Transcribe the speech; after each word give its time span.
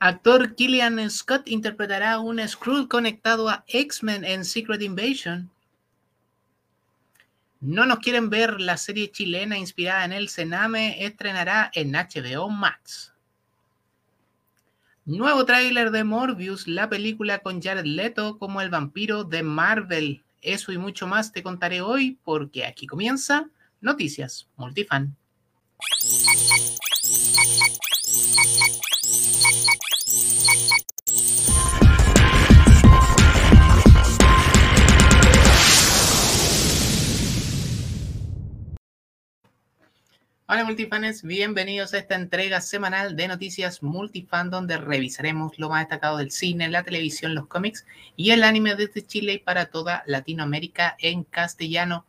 Actor 0.00 0.54
Killian 0.54 1.10
Scott 1.10 1.48
interpretará 1.48 2.20
un 2.20 2.46
Skrull 2.46 2.86
conectado 2.86 3.48
a 3.48 3.64
X-Men 3.66 4.24
en 4.24 4.44
Secret 4.44 4.80
Invasion. 4.80 5.50
No 7.60 7.84
nos 7.84 7.98
quieren 7.98 8.30
ver, 8.30 8.60
la 8.60 8.76
serie 8.76 9.10
chilena 9.10 9.58
inspirada 9.58 10.04
en 10.04 10.12
el 10.12 10.28
Sename 10.28 11.04
estrenará 11.04 11.72
en 11.74 11.92
HBO 11.92 12.48
Max. 12.48 13.12
Nuevo 15.04 15.44
tráiler 15.44 15.90
de 15.90 16.04
Morbius, 16.04 16.68
la 16.68 16.88
película 16.88 17.40
con 17.40 17.60
Jared 17.60 17.84
Leto 17.86 18.38
como 18.38 18.60
el 18.60 18.70
vampiro 18.70 19.24
de 19.24 19.42
Marvel. 19.42 20.22
Eso 20.42 20.70
y 20.70 20.78
mucho 20.78 21.08
más 21.08 21.32
te 21.32 21.42
contaré 21.42 21.80
hoy 21.80 22.18
porque 22.22 22.64
aquí 22.64 22.86
comienza 22.86 23.48
Noticias 23.80 24.46
Multifan. 24.56 25.16
Hola 40.50 40.64
multifanes, 40.64 41.24
bienvenidos 41.24 41.92
a 41.92 41.98
esta 41.98 42.14
entrega 42.14 42.62
semanal 42.62 43.16
de 43.16 43.28
noticias 43.28 43.82
multifan 43.82 44.48
donde 44.48 44.78
revisaremos 44.78 45.58
lo 45.58 45.68
más 45.68 45.82
destacado 45.82 46.16
del 46.16 46.30
cine, 46.30 46.70
la 46.70 46.84
televisión, 46.84 47.34
los 47.34 47.48
cómics 47.48 47.84
y 48.16 48.30
el 48.30 48.42
anime 48.42 48.74
desde 48.74 49.06
Chile 49.06 49.34
y 49.34 49.38
para 49.40 49.66
toda 49.66 50.02
Latinoamérica 50.06 50.96
en 51.00 51.24
castellano. 51.24 52.06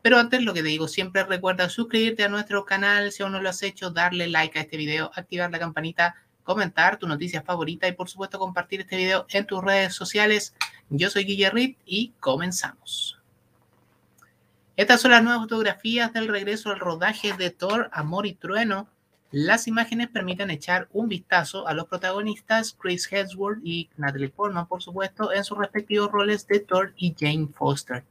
Pero 0.00 0.20
antes 0.20 0.42
lo 0.42 0.54
que 0.54 0.62
te 0.62 0.68
digo 0.68 0.86
siempre 0.86 1.24
recuerda 1.24 1.68
suscribirte 1.68 2.22
a 2.22 2.28
nuestro 2.28 2.64
canal 2.64 3.10
si 3.10 3.24
aún 3.24 3.32
no 3.32 3.40
lo 3.40 3.48
has 3.48 3.64
hecho, 3.64 3.90
darle 3.90 4.28
like 4.28 4.56
a 4.56 4.62
este 4.62 4.76
video, 4.76 5.10
activar 5.16 5.50
la 5.50 5.58
campanita, 5.58 6.14
comentar 6.44 6.98
tu 6.98 7.08
noticia 7.08 7.42
favorita 7.42 7.88
y 7.88 7.92
por 7.94 8.08
supuesto 8.08 8.38
compartir 8.38 8.82
este 8.82 8.96
video 8.96 9.26
en 9.30 9.44
tus 9.44 9.64
redes 9.64 9.92
sociales. 9.92 10.54
Yo 10.88 11.10
soy 11.10 11.24
Guillermo 11.24 11.74
y 11.84 12.12
comenzamos. 12.20 13.15
Estas 14.76 15.00
son 15.00 15.12
las 15.12 15.22
nuevas 15.22 15.40
fotografías 15.40 16.12
del 16.12 16.28
regreso 16.28 16.70
al 16.70 16.78
rodaje 16.78 17.32
de 17.32 17.48
Thor, 17.48 17.88
Amor 17.94 18.26
y 18.26 18.34
Trueno. 18.34 18.86
Las 19.30 19.68
imágenes 19.68 20.08
permiten 20.08 20.50
echar 20.50 20.86
un 20.92 21.08
vistazo 21.08 21.66
a 21.66 21.72
los 21.72 21.86
protagonistas 21.86 22.76
Chris 22.78 23.10
Hemsworth 23.10 23.60
y 23.64 23.88
Natalie 23.96 24.28
Portman, 24.28 24.66
por 24.66 24.82
supuesto, 24.82 25.32
en 25.32 25.44
sus 25.44 25.56
respectivos 25.56 26.12
roles 26.12 26.46
de 26.46 26.60
Thor 26.60 26.92
y 26.98 27.16
Jane 27.18 27.48
Foster. 27.54 28.04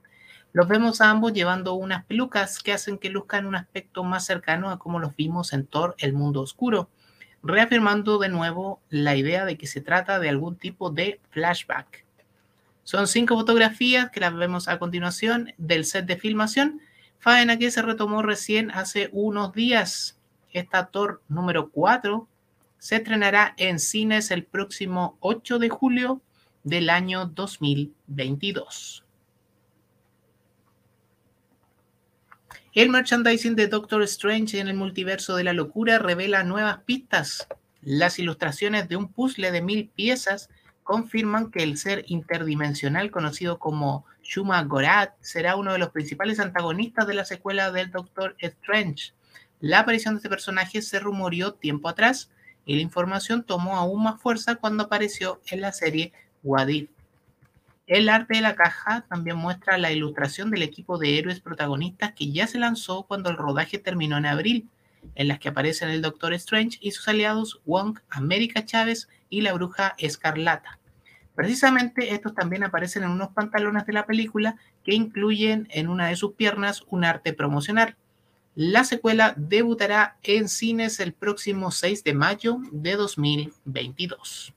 Los 0.54 0.68
vemos 0.68 1.02
a 1.02 1.12
ambos 1.12 1.34
llevando 1.34 1.76
unas 1.76 2.04
pelucas 2.06 2.58
que 2.58 2.74
hacen 2.74 2.98
que 2.98 3.12
luzcan 3.12 3.46
un 3.46 3.56
aspecto 3.56 4.04
más 4.04 4.26
cercano 4.26 4.72
a 4.72 4.80
como 4.80 4.98
los 4.98 5.16
vimos 5.16 5.54
en 5.54 5.68
Thor, 5.68 5.94
El 6.00 6.14
Mundo 6.14 6.42
Oscuro, 6.42 6.90
reafirmando 7.44 8.18
de 8.18 8.30
nuevo 8.30 8.82
la 8.90 9.16
idea 9.16 9.46
de 9.46 9.56
que 9.56 9.68
se 9.68 9.82
trata 9.82 10.18
de 10.18 10.30
algún 10.30 10.56
tipo 10.56 10.90
de 10.90 11.20
flashback. 11.30 12.05
Son 12.86 13.08
cinco 13.08 13.36
fotografías 13.36 14.12
que 14.12 14.20
las 14.20 14.36
vemos 14.36 14.68
a 14.68 14.78
continuación 14.78 15.54
del 15.58 15.86
set 15.86 16.06
de 16.06 16.18
filmación. 16.18 16.82
Faena 17.18 17.58
que 17.58 17.72
se 17.72 17.82
retomó 17.82 18.22
recién 18.22 18.70
hace 18.70 19.10
unos 19.12 19.54
días. 19.54 20.20
Esta 20.52 20.86
Thor 20.86 21.24
número 21.28 21.72
4 21.72 22.28
se 22.78 22.98
estrenará 22.98 23.56
en 23.58 23.80
cines 23.80 24.30
el 24.30 24.46
próximo 24.46 25.18
8 25.22 25.58
de 25.58 25.70
julio 25.70 26.22
del 26.64 26.92
año 26.92 27.26
2022. 27.26 29.04
El 32.74 32.90
merchandising 32.92 33.56
de 33.56 33.68
Doctor 33.68 34.04
Strange 34.04 34.60
en 34.60 34.68
el 34.68 34.76
multiverso 34.76 35.36
de 35.36 35.44
la 35.44 35.54
locura 35.54 35.98
revela 35.98 36.44
nuevas 36.44 36.82
pistas. 36.86 37.48
Las 37.82 38.20
ilustraciones 38.20 38.88
de 38.88 38.96
un 38.96 39.12
puzzle 39.12 39.50
de 39.50 39.64
mil 39.64 39.90
piezas 39.90 40.52
confirman 40.86 41.50
que 41.50 41.64
el 41.64 41.80
ser 41.80 42.06
interdimensional 42.08 43.10
conocido 43.10 43.58
como 43.58 44.06
Shuma 44.22 44.64
Gorath 44.64 45.16
será 45.20 45.56
uno 45.56 45.74
de 45.74 45.80
los 45.80 45.90
principales 45.90 46.40
antagonistas 46.40 47.08
de 47.08 47.16
la 47.16 47.26
secuela 47.26 47.72
del 47.72 47.90
Doctor 47.90 48.36
Strange. 48.38 49.14
La 49.60 49.80
aparición 49.80 50.14
de 50.14 50.20
este 50.20 50.30
personaje 50.30 50.84
se 50.84 51.00
rumoreó 51.00 51.56
tiempo 51.56 51.90
atrás 51.90 52.30
y 52.68 52.76
la 52.76 52.84
información 52.84 53.44
tomó 53.44 53.78
aún 53.78 54.04
más 54.04 54.22
fuerza 54.22 54.58
cuando 54.58 54.84
apareció 54.84 55.42
en 55.48 55.62
la 55.62 55.72
serie 55.72 56.14
Wadif. 56.44 56.92
El 57.88 58.08
arte 58.08 58.36
de 58.36 58.42
la 58.42 58.56
caja 58.56 59.06
también 59.10 59.38
muestra 59.38 59.80
la 59.80 59.92
ilustración 59.92 60.52
del 60.52 60.62
equipo 60.62 61.00
de 61.00 61.18
héroes 61.18 61.40
protagonistas 61.40 62.14
que 62.14 62.32
ya 62.32 62.46
se 62.46 62.60
lanzó 62.60 63.08
cuando 63.08 63.32
el 63.32 63.38
rodaje 63.38 63.80
terminó 63.80 64.18
en 64.18 64.28
abril, 64.28 64.70
en 65.16 65.30
las 65.30 65.40
que 65.40 65.50
aparecen 65.50 65.90
el 65.90 66.04
Doctor 66.04 66.36
Strange 66.36 66.78
y 66.80 66.92
sus 66.92 67.08
aliados 67.08 67.60
Wong, 67.66 67.98
América 68.12 68.66
Chávez 68.66 69.10
y 69.30 69.42
la 69.42 69.54
bruja 69.54 69.96
escarlata. 69.98 70.80
Precisamente 71.36 72.14
estos 72.14 72.34
también 72.34 72.64
aparecen 72.64 73.04
en 73.04 73.10
unos 73.10 73.30
pantalones 73.30 73.86
de 73.86 73.94
la 73.94 74.06
película 74.06 74.56
que 74.84 74.96
incluyen 74.96 75.68
en 75.72 75.90
una 75.90 76.08
de 76.08 76.16
sus 76.16 76.34
piernas 76.34 76.84
un 76.88 77.04
arte 77.04 77.34
promocional. 77.34 77.98
La 78.56 78.86
secuela 78.86 79.34
debutará 79.36 80.18
en 80.24 80.48
cines 80.48 81.02
el 81.02 81.12
próximo 81.12 81.72
6 81.72 82.06
de 82.06 82.14
mayo 82.14 82.60
de 82.72 82.96
2022. 82.96 84.54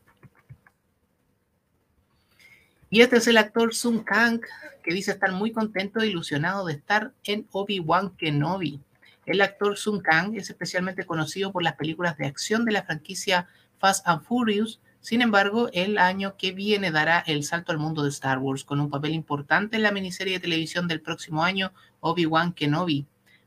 Y 2.90 3.00
este 3.02 3.16
es 3.16 3.26
el 3.26 3.36
actor 3.36 3.74
Sun 3.74 4.04
Kang, 4.04 4.40
que 4.84 4.94
dice 4.94 5.10
estar 5.10 5.32
muy 5.32 5.50
contento 5.50 6.00
e 6.00 6.06
ilusionado 6.06 6.64
de 6.64 6.74
estar 6.74 7.12
en 7.24 7.46
Obi-Wan 7.50 8.16
Kenobi. 8.16 8.80
El 9.26 9.40
actor 9.42 9.76
Sun 9.76 10.00
Kang 10.00 10.36
es 10.36 10.48
especialmente 10.48 11.04
conocido 11.04 11.52
por 11.52 11.62
las 11.62 11.74
películas 11.74 12.16
de 12.16 12.26
acción 12.26 12.64
de 12.64 12.72
la 12.72 12.84
franquicia 12.84 13.48
Fast 13.78 14.06
and 14.06 14.22
Furious. 14.22 14.80
Sin 15.00 15.22
embargo, 15.22 15.68
el 15.72 15.98
año 15.98 16.36
que 16.36 16.52
viene 16.52 16.90
dará 16.90 17.20
el 17.20 17.44
salto 17.44 17.72
al 17.72 17.78
mundo 17.78 18.02
de 18.02 18.10
Star 18.10 18.38
Wars 18.38 18.64
con 18.64 18.80
un 18.80 18.90
papel 18.90 19.12
importante 19.12 19.76
en 19.76 19.82
la 19.82 19.92
miniserie 19.92 20.34
de 20.34 20.40
televisión 20.40 20.88
del 20.88 21.00
próximo 21.00 21.44
año, 21.44 21.72
Obi-Wan 22.00 22.52
Kenobi. 22.52 23.06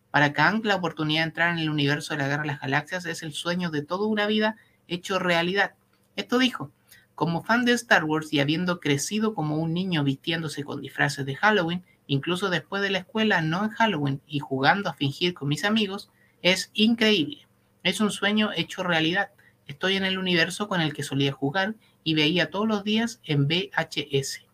Para 0.10 0.34
Kang, 0.34 0.66
la 0.66 0.76
oportunidad 0.76 1.22
de 1.22 1.28
entrar 1.28 1.52
en 1.52 1.60
el 1.60 1.70
universo 1.70 2.14
de 2.14 2.20
la 2.20 2.28
Guerra 2.28 2.42
de 2.44 2.48
las 2.48 2.62
Galaxias 2.62 3.06
es 3.06 3.24
el 3.24 3.34
sueño 3.34 3.70
de 3.70 3.82
toda 3.82 4.08
una 4.08 4.28
vida 4.28 4.56
hecho 4.88 5.20
realidad. 5.20 5.74
Esto 6.16 6.38
dijo, 6.38 6.72
como 7.16 7.44
fan 7.44 7.66
de 7.66 7.74
Star 7.74 8.04
Wars 8.04 8.34
y 8.34 8.40
habiendo 8.40 8.80
crecido 8.80 9.34
como 9.34 9.58
un 9.58 9.74
niño 9.74 10.04
vistiéndose 10.04 10.64
con 10.64 10.82
disfraces 10.82 11.26
de 11.26 11.36
Halloween, 11.36 11.84
incluso 12.08 12.50
después 12.50 12.82
de 12.82 12.90
la 12.90 13.00
escuela, 13.00 13.42
no 13.42 13.64
en 13.64 13.70
Halloween, 13.70 14.22
y 14.28 14.40
jugando 14.40 14.90
a 14.90 14.94
fingir 14.94 15.34
con 15.34 15.48
mis 15.48 15.64
amigos, 15.64 16.10
es 16.42 16.72
increíble. 16.74 17.48
Es 17.84 18.02
un 18.02 18.12
sueño 18.12 18.52
hecho 18.56 18.84
realidad. 18.84 19.32
Estoy 19.68 19.96
en 19.96 20.06
el 20.06 20.18
universo 20.18 20.68
con 20.68 20.82
el 20.82 20.94
que 20.94 21.04
solía 21.04 21.32
jugar 21.32 21.76
y 22.04 22.14
veía 22.14 22.50
todos 22.50 22.68
los 22.68 22.84
días 22.84 23.22
en 23.24 23.48
VHS. 23.48 24.46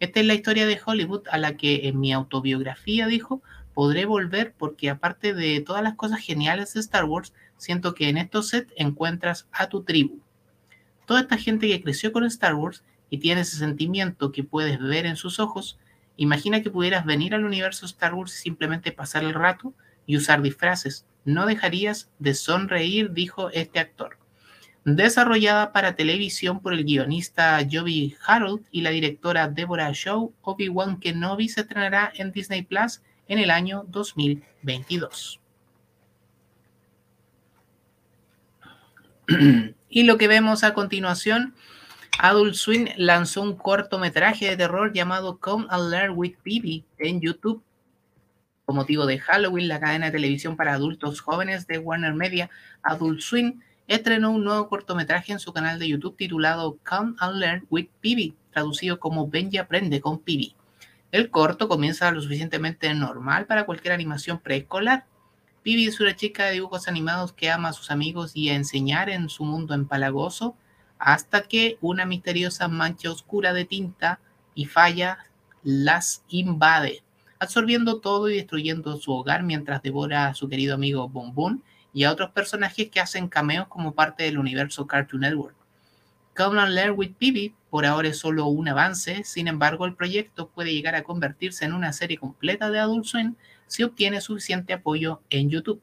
Esta 0.00 0.20
es 0.20 0.26
la 0.26 0.34
historia 0.34 0.66
de 0.66 0.80
Hollywood 0.84 1.22
a 1.30 1.38
la 1.38 1.56
que 1.56 1.88
en 1.88 2.00
mi 2.00 2.12
autobiografía 2.12 3.06
dijo, 3.06 3.42
podré 3.74 4.04
volver 4.04 4.54
porque 4.56 4.90
aparte 4.90 5.34
de 5.34 5.60
todas 5.60 5.82
las 5.82 5.94
cosas 5.94 6.20
geniales 6.20 6.74
de 6.74 6.80
Star 6.80 7.04
Wars, 7.04 7.32
siento 7.56 7.94
que 7.94 8.08
en 8.08 8.18
estos 8.18 8.48
sets 8.48 8.72
encuentras 8.76 9.48
a 9.52 9.68
tu 9.68 9.82
tribu. 9.82 10.20
Toda 11.06 11.20
esta 11.20 11.36
gente 11.36 11.68
que 11.68 11.82
creció 11.82 12.12
con 12.12 12.24
Star 12.24 12.54
Wars 12.54 12.84
y 13.10 13.18
tiene 13.18 13.42
ese 13.42 13.56
sentimiento 13.56 14.32
que 14.32 14.44
puedes 14.44 14.78
ver 14.80 15.06
en 15.06 15.16
sus 15.16 15.38
ojos, 15.38 15.78
imagina 16.16 16.62
que 16.62 16.70
pudieras 16.70 17.04
venir 17.04 17.34
al 17.34 17.44
universo 17.44 17.86
Star 17.86 18.14
Wars 18.14 18.34
y 18.38 18.42
simplemente 18.42 18.92
pasar 18.92 19.24
el 19.24 19.34
rato 19.34 19.74
y 20.06 20.16
usar 20.16 20.42
disfraces. 20.42 21.06
No 21.24 21.46
dejarías 21.46 22.10
de 22.18 22.34
sonreír, 22.34 23.12
dijo 23.12 23.50
este 23.50 23.78
actor 23.78 24.18
desarrollada 24.84 25.72
para 25.72 25.96
televisión 25.96 26.60
por 26.60 26.74
el 26.74 26.84
guionista 26.84 27.58
Joby 27.70 28.16
Harold 28.26 28.64
y 28.70 28.82
la 28.82 28.90
directora 28.90 29.48
Deborah 29.48 29.92
Shaw, 29.92 30.32
Obi-Wan 30.42 31.00
Kenobi 31.00 31.48
se 31.48 31.62
estrenará 31.62 32.12
en 32.14 32.32
Disney 32.32 32.62
Plus 32.62 33.00
en 33.26 33.38
el 33.38 33.50
año 33.50 33.84
2022. 33.88 35.40
y 39.88 40.02
lo 40.02 40.18
que 40.18 40.28
vemos 40.28 40.64
a 40.64 40.74
continuación, 40.74 41.54
Adult 42.18 42.54
Swim 42.54 42.88
lanzó 42.96 43.42
un 43.42 43.56
cortometraje 43.56 44.50
de 44.50 44.56
terror 44.56 44.92
llamado 44.92 45.38
Come 45.38 45.66
and 45.70 45.90
Learn 45.90 46.12
with 46.14 46.34
Bibi 46.44 46.84
en 46.98 47.20
YouTube. 47.20 47.62
Con 48.66 48.76
motivo 48.76 49.04
de 49.04 49.18
Halloween, 49.18 49.68
la 49.68 49.80
cadena 49.80 50.06
de 50.06 50.12
televisión 50.12 50.56
para 50.56 50.74
adultos 50.74 51.20
jóvenes 51.20 51.66
de 51.66 51.78
Warner 51.78 52.14
Media, 52.14 52.50
Adult 52.82 53.20
Swim, 53.20 53.60
estrenó 53.86 54.30
un 54.30 54.44
nuevo 54.44 54.68
cortometraje 54.68 55.32
en 55.32 55.38
su 55.38 55.52
canal 55.52 55.78
de 55.78 55.88
YouTube 55.88 56.16
titulado 56.16 56.78
Come 56.88 57.14
and 57.18 57.36
Learn 57.36 57.66
with 57.70 57.88
Pibi, 58.00 58.34
traducido 58.50 58.98
como 58.98 59.28
Ven 59.28 59.50
y 59.52 59.58
aprende 59.58 60.00
con 60.00 60.18
Pibi. 60.18 60.56
El 61.12 61.30
corto 61.30 61.68
comienza 61.68 62.10
lo 62.10 62.20
suficientemente 62.20 62.92
normal 62.94 63.46
para 63.46 63.66
cualquier 63.66 63.92
animación 63.94 64.38
preescolar. 64.38 65.06
Pibi 65.62 65.86
es 65.86 66.00
una 66.00 66.16
chica 66.16 66.46
de 66.46 66.52
dibujos 66.52 66.88
animados 66.88 67.32
que 67.32 67.50
ama 67.50 67.68
a 67.68 67.72
sus 67.72 67.90
amigos 67.90 68.32
y 68.34 68.48
a 68.48 68.54
enseñar 68.54 69.10
en 69.10 69.28
su 69.28 69.44
mundo 69.44 69.74
empalagoso 69.74 70.56
hasta 70.98 71.42
que 71.42 71.78
una 71.80 72.06
misteriosa 72.06 72.68
mancha 72.68 73.10
oscura 73.10 73.52
de 73.52 73.64
tinta 73.64 74.20
y 74.54 74.64
falla 74.66 75.18
las 75.62 76.24
invade, 76.28 77.02
absorbiendo 77.38 78.00
todo 78.00 78.28
y 78.28 78.36
destruyendo 78.36 78.96
su 78.96 79.12
hogar 79.12 79.42
mientras 79.42 79.82
devora 79.82 80.28
a 80.28 80.34
su 80.34 80.48
querido 80.48 80.74
amigo 80.74 81.08
Boom 81.08 81.62
y 81.94 82.04
a 82.04 82.12
otros 82.12 82.32
personajes 82.32 82.90
que 82.90 83.00
hacen 83.00 83.28
cameos 83.28 83.68
como 83.68 83.94
parte 83.94 84.24
del 84.24 84.38
universo 84.38 84.86
Cartoon 84.86 85.22
Network. 85.22 85.56
Come 86.36 86.60
and 86.60 86.74
Learn 86.74 86.94
with 86.98 87.12
Pibi 87.16 87.54
por 87.74 87.86
ahora 87.86 88.06
es 88.06 88.18
solo 88.18 88.46
un 88.46 88.68
avance, 88.68 89.24
sin 89.24 89.48
embargo 89.48 89.84
el 89.84 89.96
proyecto 89.96 90.48
puede 90.48 90.72
llegar 90.72 90.94
a 90.94 91.02
convertirse 91.02 91.64
en 91.64 91.72
una 91.72 91.92
serie 91.92 92.18
completa 92.18 92.70
de 92.70 92.78
Adult 92.78 93.04
Swim 93.04 93.34
si 93.66 93.82
obtiene 93.82 94.20
suficiente 94.20 94.72
apoyo 94.72 95.22
en 95.28 95.50
YouTube. 95.50 95.82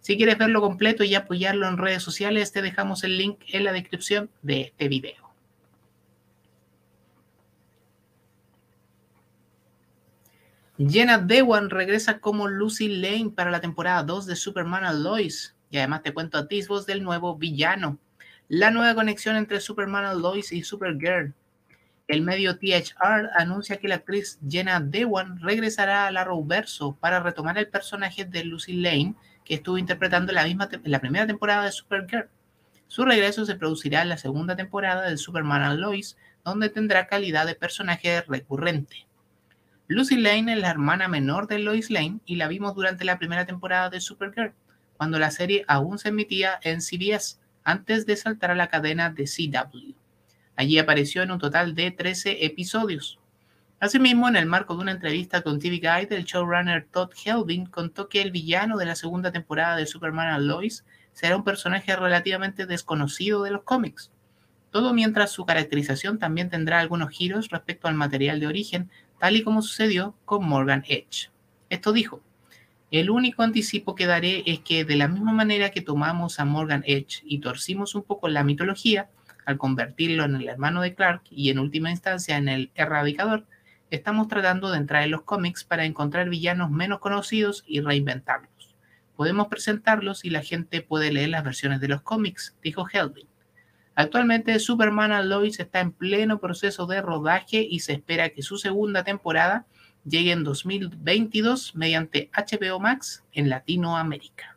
Si 0.00 0.18
quieres 0.18 0.36
verlo 0.36 0.60
completo 0.60 1.04
y 1.04 1.14
apoyarlo 1.14 1.66
en 1.68 1.78
redes 1.78 2.02
sociales, 2.02 2.52
te 2.52 2.60
dejamos 2.60 3.02
el 3.04 3.16
link 3.16 3.38
en 3.48 3.64
la 3.64 3.72
descripción 3.72 4.28
de 4.42 4.60
este 4.60 4.88
video. 4.88 5.21
Jenna 10.78 11.18
Dewan 11.18 11.68
regresa 11.68 12.18
como 12.18 12.48
Lucy 12.48 12.88
Lane 12.88 13.30
para 13.36 13.50
la 13.50 13.60
temporada 13.60 14.02
2 14.04 14.24
de 14.24 14.36
Superman 14.36 15.02
Lois. 15.02 15.54
Y 15.70 15.76
además 15.76 16.02
te 16.02 16.14
cuento 16.14 16.38
atisbos 16.38 16.86
del 16.86 17.02
nuevo 17.02 17.36
villano. 17.36 17.98
La 18.48 18.70
nueva 18.70 18.94
conexión 18.94 19.36
entre 19.36 19.60
Superman 19.60 20.20
Lois 20.22 20.50
y 20.50 20.62
Supergirl. 20.62 21.34
El 22.08 22.22
medio 22.22 22.58
THR 22.58 23.30
anuncia 23.36 23.76
que 23.76 23.88
la 23.88 23.96
actriz 23.96 24.38
Jenna 24.48 24.80
Dewan 24.80 25.40
regresará 25.40 26.06
a 26.06 26.10
la 26.10 26.26
Verso 26.42 26.96
para 26.98 27.20
retomar 27.20 27.58
el 27.58 27.68
personaje 27.68 28.24
de 28.24 28.44
Lucy 28.44 28.72
Lane 28.72 29.14
que 29.44 29.54
estuvo 29.54 29.76
interpretando 29.76 30.32
la, 30.32 30.44
misma 30.44 30.70
la 30.84 31.00
primera 31.00 31.26
temporada 31.26 31.64
de 31.64 31.72
Supergirl. 31.72 32.28
Su 32.88 33.04
regreso 33.04 33.44
se 33.44 33.56
producirá 33.56 34.02
en 34.02 34.08
la 34.08 34.16
segunda 34.16 34.56
temporada 34.56 35.08
de 35.08 35.18
Superman 35.18 35.80
Lois, 35.80 36.16
donde 36.44 36.70
tendrá 36.70 37.06
calidad 37.06 37.46
de 37.46 37.54
personaje 37.54 38.22
recurrente. 38.22 39.06
Lucy 39.92 40.16
Lane 40.16 40.54
es 40.54 40.58
la 40.58 40.70
hermana 40.70 41.06
menor 41.06 41.48
de 41.48 41.58
Lois 41.58 41.90
Lane 41.90 42.20
y 42.24 42.36
la 42.36 42.48
vimos 42.48 42.74
durante 42.74 43.04
la 43.04 43.18
primera 43.18 43.44
temporada 43.44 43.90
de 43.90 44.00
Supergirl, 44.00 44.54
cuando 44.96 45.18
la 45.18 45.30
serie 45.30 45.66
aún 45.68 45.98
se 45.98 46.08
emitía 46.08 46.58
en 46.62 46.80
CBS, 46.80 47.38
antes 47.62 48.06
de 48.06 48.16
saltar 48.16 48.50
a 48.50 48.54
la 48.54 48.68
cadena 48.68 49.10
de 49.10 49.24
CW. 49.24 49.92
Allí 50.56 50.78
apareció 50.78 51.22
en 51.22 51.30
un 51.30 51.38
total 51.38 51.74
de 51.74 51.90
13 51.90 52.46
episodios. 52.46 53.18
Asimismo, 53.80 54.28
en 54.28 54.36
el 54.36 54.46
marco 54.46 54.74
de 54.74 54.80
una 54.80 54.92
entrevista 54.92 55.42
con 55.42 55.58
TV 55.58 55.76
Guide, 55.76 56.16
el 56.16 56.24
showrunner 56.24 56.86
Todd 56.90 57.10
Helvin 57.22 57.66
contó 57.66 58.08
que 58.08 58.22
el 58.22 58.30
villano 58.30 58.78
de 58.78 58.86
la 58.86 58.94
segunda 58.94 59.30
temporada 59.30 59.76
de 59.76 59.84
Superman 59.84 60.46
Lois 60.46 60.86
será 61.12 61.36
un 61.36 61.44
personaje 61.44 61.94
relativamente 61.94 62.64
desconocido 62.64 63.42
de 63.42 63.50
los 63.50 63.64
cómics. 63.64 64.10
Todo 64.70 64.94
mientras 64.94 65.32
su 65.32 65.44
caracterización 65.44 66.18
también 66.18 66.48
tendrá 66.48 66.80
algunos 66.80 67.10
giros 67.10 67.50
respecto 67.50 67.88
al 67.88 67.94
material 67.94 68.40
de 68.40 68.46
origen 68.46 68.90
tal 69.22 69.36
y 69.36 69.44
como 69.44 69.62
sucedió 69.62 70.16
con 70.24 70.44
Morgan 70.48 70.82
Edge. 70.88 71.30
Esto 71.70 71.92
dijo, 71.92 72.24
el 72.90 73.08
único 73.08 73.44
anticipo 73.44 73.94
que 73.94 74.06
daré 74.06 74.42
es 74.46 74.58
que 74.58 74.84
de 74.84 74.96
la 74.96 75.06
misma 75.06 75.32
manera 75.32 75.70
que 75.70 75.80
tomamos 75.80 76.40
a 76.40 76.44
Morgan 76.44 76.82
Edge 76.88 77.22
y 77.24 77.38
torcimos 77.38 77.94
un 77.94 78.02
poco 78.02 78.26
la 78.26 78.42
mitología, 78.42 79.10
al 79.46 79.58
convertirlo 79.58 80.24
en 80.24 80.34
el 80.34 80.48
hermano 80.48 80.82
de 80.82 80.96
Clark 80.96 81.22
y 81.30 81.50
en 81.50 81.60
última 81.60 81.92
instancia 81.92 82.36
en 82.36 82.48
el 82.48 82.72
erradicador, 82.74 83.46
estamos 83.92 84.26
tratando 84.26 84.72
de 84.72 84.78
entrar 84.78 85.04
en 85.04 85.12
los 85.12 85.22
cómics 85.22 85.62
para 85.62 85.84
encontrar 85.84 86.28
villanos 86.28 86.72
menos 86.72 86.98
conocidos 86.98 87.62
y 87.64 87.80
reinventarlos. 87.80 88.74
Podemos 89.14 89.46
presentarlos 89.46 90.24
y 90.24 90.30
la 90.30 90.42
gente 90.42 90.82
puede 90.82 91.12
leer 91.12 91.28
las 91.28 91.44
versiones 91.44 91.80
de 91.80 91.86
los 91.86 92.02
cómics, 92.02 92.56
dijo 92.60 92.88
Helvin. 92.92 93.28
Actualmente 93.94 94.58
Superman 94.58 95.12
and 95.12 95.28
Lois 95.28 95.60
está 95.60 95.80
en 95.80 95.92
pleno 95.92 96.38
proceso 96.38 96.86
de 96.86 97.02
rodaje 97.02 97.66
y 97.68 97.80
se 97.80 97.92
espera 97.92 98.30
que 98.30 98.42
su 98.42 98.56
segunda 98.56 99.04
temporada 99.04 99.66
llegue 100.04 100.32
en 100.32 100.44
2022 100.44 101.74
mediante 101.74 102.30
HBO 102.34 102.80
Max 102.80 103.22
en 103.32 103.50
Latinoamérica. 103.50 104.56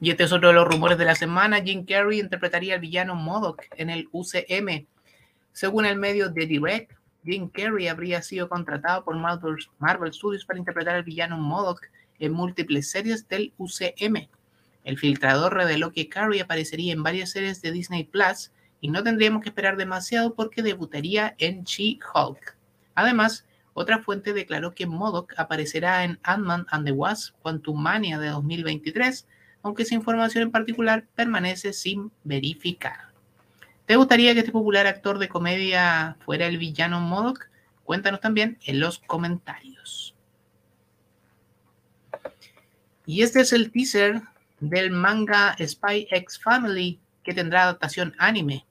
Y 0.00 0.10
este 0.10 0.24
es 0.24 0.32
otro 0.32 0.48
de 0.48 0.54
los 0.54 0.66
rumores 0.66 0.96
de 0.96 1.04
la 1.04 1.14
semana. 1.14 1.60
Jim 1.60 1.84
Carrey 1.84 2.20
interpretaría 2.20 2.74
al 2.74 2.80
villano 2.80 3.14
Modoc 3.14 3.64
en 3.76 3.90
el 3.90 4.08
UCM. 4.12 4.86
Según 5.52 5.84
el 5.84 5.98
medio 5.98 6.32
The 6.32 6.46
Direct, 6.46 6.92
Jim 7.22 7.50
Carrey 7.50 7.88
habría 7.88 8.22
sido 8.22 8.48
contratado 8.48 9.04
por 9.04 9.16
Marvel, 9.16 10.12
Studios 10.14 10.46
para 10.46 10.58
interpretar 10.58 10.96
al 10.96 11.02
villano 11.02 11.36
Modoc 11.36 11.82
en 12.20 12.32
múltiples 12.32 12.90
series 12.90 13.26
del 13.28 13.52
UCM. 13.58 14.28
El 14.84 14.98
filtrador 14.98 15.54
reveló 15.54 15.92
que 15.92 16.08
Carrie 16.08 16.42
aparecería 16.42 16.92
en 16.92 17.02
varias 17.02 17.30
series 17.30 17.60
de 17.60 17.72
Disney 17.72 18.04
Plus 18.04 18.52
y 18.80 18.88
no 18.88 19.02
tendríamos 19.02 19.42
que 19.42 19.48
esperar 19.48 19.76
demasiado 19.76 20.34
porque 20.34 20.62
debutaría 20.62 21.34
en 21.38 21.64
She-Hulk. 21.64 22.56
Además, 22.94 23.44
otra 23.74 23.98
fuente 23.98 24.32
declaró 24.32 24.74
que 24.74 24.86
Modoc 24.86 25.34
aparecerá 25.36 26.04
en 26.04 26.18
Ant-Man 26.22 26.66
and 26.70 26.86
the 26.86 26.92
Wasp 26.92 27.34
Quantumania 27.42 28.18
de 28.18 28.28
2023, 28.28 29.26
aunque 29.62 29.82
esa 29.82 29.94
información 29.94 30.44
en 30.44 30.50
particular 30.50 31.06
permanece 31.14 31.72
sin 31.72 32.10
verificar. 32.24 33.10
¿Te 33.86 33.96
gustaría 33.96 34.32
que 34.34 34.40
este 34.40 34.52
popular 34.52 34.86
actor 34.86 35.18
de 35.18 35.28
comedia 35.28 36.16
fuera 36.24 36.46
el 36.46 36.58
villano 36.58 37.00
Modoc? 37.00 37.48
Cuéntanos 37.84 38.20
también 38.20 38.58
en 38.64 38.80
los 38.80 38.98
comentarios. 39.00 40.14
Y 43.10 43.22
este 43.22 43.40
es 43.40 43.52
el 43.52 43.72
teaser 43.72 44.22
del 44.60 44.92
manga 44.92 45.56
Spy 45.58 46.06
X 46.12 46.38
Family 46.38 47.00
que 47.24 47.34
tendrá 47.34 47.64
adaptación 47.64 48.14
anime. 48.18 48.64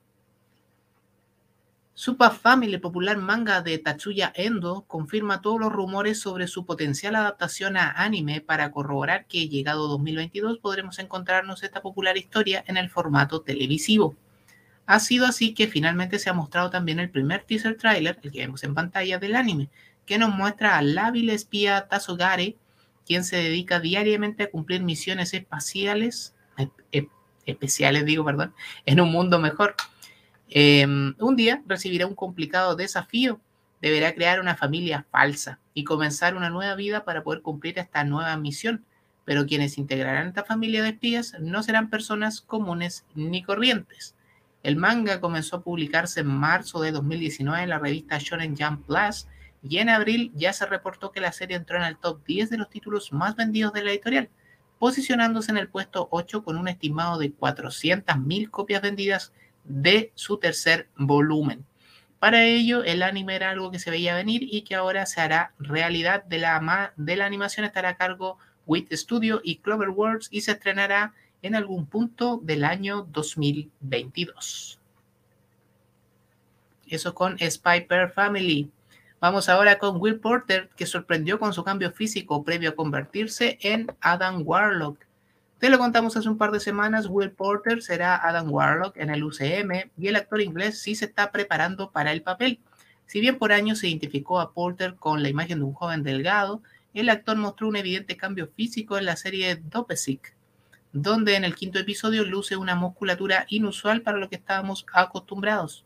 Super 1.93 2.31
Family, 2.31 2.77
popular 2.77 3.17
manga 3.17 3.61
de 3.61 3.77
Tatsuya 3.79 4.31
Endo, 4.33 4.85
confirma 4.87 5.41
todos 5.41 5.59
los 5.59 5.73
rumores 5.73 6.21
sobre 6.21 6.47
su 6.47 6.65
potencial 6.65 7.17
adaptación 7.17 7.75
a 7.75 7.91
anime 7.91 8.39
para 8.39 8.71
corroborar 8.71 9.25
que 9.25 9.49
llegado 9.49 9.89
2022 9.89 10.59
podremos 10.59 10.99
encontrarnos 10.99 11.61
esta 11.61 11.81
popular 11.81 12.15
historia 12.15 12.63
en 12.65 12.77
el 12.77 12.89
formato 12.89 13.41
televisivo. 13.41 14.15
Ha 14.85 15.01
sido 15.01 15.25
así 15.25 15.53
que 15.53 15.67
finalmente 15.67 16.17
se 16.17 16.29
ha 16.29 16.33
mostrado 16.33 16.69
también 16.69 16.99
el 16.99 17.09
primer 17.09 17.43
teaser 17.43 17.75
trailer, 17.75 18.17
el 18.23 18.31
que 18.31 18.39
vemos 18.39 18.63
en 18.63 18.73
pantalla 18.73 19.19
del 19.19 19.35
anime, 19.35 19.67
que 20.05 20.17
nos 20.17 20.33
muestra 20.33 20.77
al 20.77 20.97
hábil 20.97 21.29
espía 21.29 21.89
Tazogare 21.89 22.55
quien 23.09 23.23
se 23.23 23.37
dedica 23.37 23.79
diariamente 23.79 24.43
a 24.43 24.51
cumplir 24.51 24.83
misiones 24.83 25.33
espaciales, 25.33 26.35
especiales 27.43 28.05
digo, 28.05 28.23
perdón, 28.23 28.53
en 28.85 29.01
un 29.01 29.11
mundo 29.11 29.39
mejor. 29.39 29.73
Em, 30.47 31.15
un 31.17 31.35
día 31.35 31.63
recibirá 31.65 32.05
un 32.05 32.13
complicado 32.13 32.75
desafío. 32.75 33.41
Deberá 33.81 34.13
crear 34.13 34.39
una 34.39 34.55
familia 34.55 35.07
falsa 35.09 35.59
y 35.73 35.85
comenzar 35.85 36.35
una 36.35 36.51
nueva 36.51 36.75
vida 36.75 37.03
para 37.03 37.23
poder 37.23 37.41
cumplir 37.41 37.79
esta 37.79 38.03
nueva 38.03 38.37
misión. 38.37 38.85
Pero 39.25 39.47
quienes 39.47 39.79
integrarán 39.79 40.27
esta 40.27 40.43
familia 40.43 40.83
de 40.83 40.89
espías 40.89 41.35
no 41.39 41.63
serán 41.63 41.89
personas 41.89 42.41
comunes 42.41 43.07
ni 43.15 43.41
corrientes. 43.41 44.13
El 44.61 44.75
manga 44.75 45.19
comenzó 45.19 45.55
a 45.55 45.63
publicarse 45.63 46.19
en 46.19 46.27
marzo 46.27 46.79
de 46.81 46.91
2019 46.91 47.63
en 47.63 47.69
la 47.69 47.79
revista 47.79 48.19
Shonen 48.19 48.55
Jump 48.55 48.85
Plus 48.85 49.25
y 49.61 49.77
en 49.77 49.89
abril 49.89 50.31
ya 50.35 50.53
se 50.53 50.65
reportó 50.65 51.11
que 51.11 51.21
la 51.21 51.31
serie 51.31 51.57
entró 51.57 51.77
en 51.77 51.83
el 51.83 51.97
top 51.97 52.23
10 52.25 52.49
de 52.49 52.57
los 52.57 52.69
títulos 52.69 53.11
más 53.11 53.35
vendidos 53.35 53.73
de 53.73 53.83
la 53.83 53.91
editorial, 53.91 54.29
posicionándose 54.77 55.51
en 55.51 55.57
el 55.57 55.67
puesto 55.67 56.07
8 56.11 56.43
con 56.43 56.57
un 56.57 56.67
estimado 56.67 57.17
de 57.17 57.33
400.000 57.35 58.49
copias 58.49 58.81
vendidas 58.81 59.33
de 59.65 60.11
su 60.15 60.37
tercer 60.37 60.87
volumen. 60.95 61.65
Para 62.19 62.43
ello, 62.43 62.83
el 62.83 63.03
anime 63.03 63.35
era 63.35 63.49
algo 63.49 63.71
que 63.71 63.79
se 63.79 63.91
veía 63.91 64.15
venir 64.15 64.43
y 64.43 64.63
que 64.63 64.75
ahora 64.75 65.05
se 65.05 65.21
hará 65.21 65.53
realidad. 65.57 66.23
De 66.25 66.37
la, 66.37 66.93
de 66.97 67.15
la 67.15 67.25
animación 67.25 67.65
estará 67.65 67.89
a 67.89 67.97
cargo 67.97 68.37
WIT 68.65 68.91
Studio 68.93 69.41
y 69.43 69.57
Cloverworks 69.57 70.27
y 70.31 70.41
se 70.41 70.51
estrenará 70.51 71.13
en 71.41 71.55
algún 71.55 71.85
punto 71.85 72.39
del 72.43 72.65
año 72.65 73.07
2022. 73.09 74.79
Eso 76.87 77.13
con 77.13 77.37
Spy 77.39 77.85
Per 77.87 78.09
Family. 78.09 78.69
Vamos 79.21 79.49
ahora 79.49 79.79
con 79.79 79.97
Will 79.99 80.21
Porter, 80.21 80.69
que 80.77 80.85
sorprendió 80.85 81.39
con 81.39 81.51
su 81.51 81.65
cambio 81.65 81.91
físico 81.91 82.41
previo 82.45 82.69
a 82.69 82.75
convertirse 82.75 83.57
en 83.61 83.87
Adam 83.99 84.43
Warlock. 84.45 84.97
Te 85.59 85.69
lo 85.69 85.77
contamos 85.77 86.15
hace 86.15 86.29
un 86.29 86.37
par 86.37 86.51
de 86.51 86.61
semanas, 86.61 87.07
Will 87.09 87.31
Porter 87.31 87.81
será 87.81 88.15
Adam 88.15 88.49
Warlock 88.49 88.95
en 88.95 89.09
el 89.09 89.25
UCM 89.25 89.91
y 89.97 90.07
el 90.07 90.15
actor 90.15 90.39
inglés 90.39 90.81
sí 90.81 90.95
se 90.95 91.03
está 91.03 91.33
preparando 91.33 91.91
para 91.91 92.13
el 92.13 92.21
papel. 92.21 92.61
Si 93.07 93.19
bien 93.19 93.37
por 93.37 93.51
años 93.51 93.79
se 93.79 93.89
identificó 93.89 94.39
a 94.39 94.53
Porter 94.53 94.95
con 94.95 95.21
la 95.21 95.27
imagen 95.27 95.59
de 95.59 95.65
un 95.65 95.73
joven 95.73 96.01
delgado, 96.01 96.61
el 96.93 97.09
actor 97.09 97.35
mostró 97.35 97.67
un 97.67 97.75
evidente 97.75 98.15
cambio 98.15 98.47
físico 98.47 98.97
en 98.97 99.03
la 99.03 99.17
serie 99.17 99.57
Dopesick, 99.57 100.33
donde 100.93 101.35
en 101.35 101.43
el 101.43 101.55
quinto 101.55 101.77
episodio 101.77 102.23
luce 102.23 102.55
una 102.55 102.75
musculatura 102.75 103.45
inusual 103.49 104.01
para 104.01 104.17
lo 104.17 104.29
que 104.29 104.37
estábamos 104.37 104.85
acostumbrados 104.93 105.83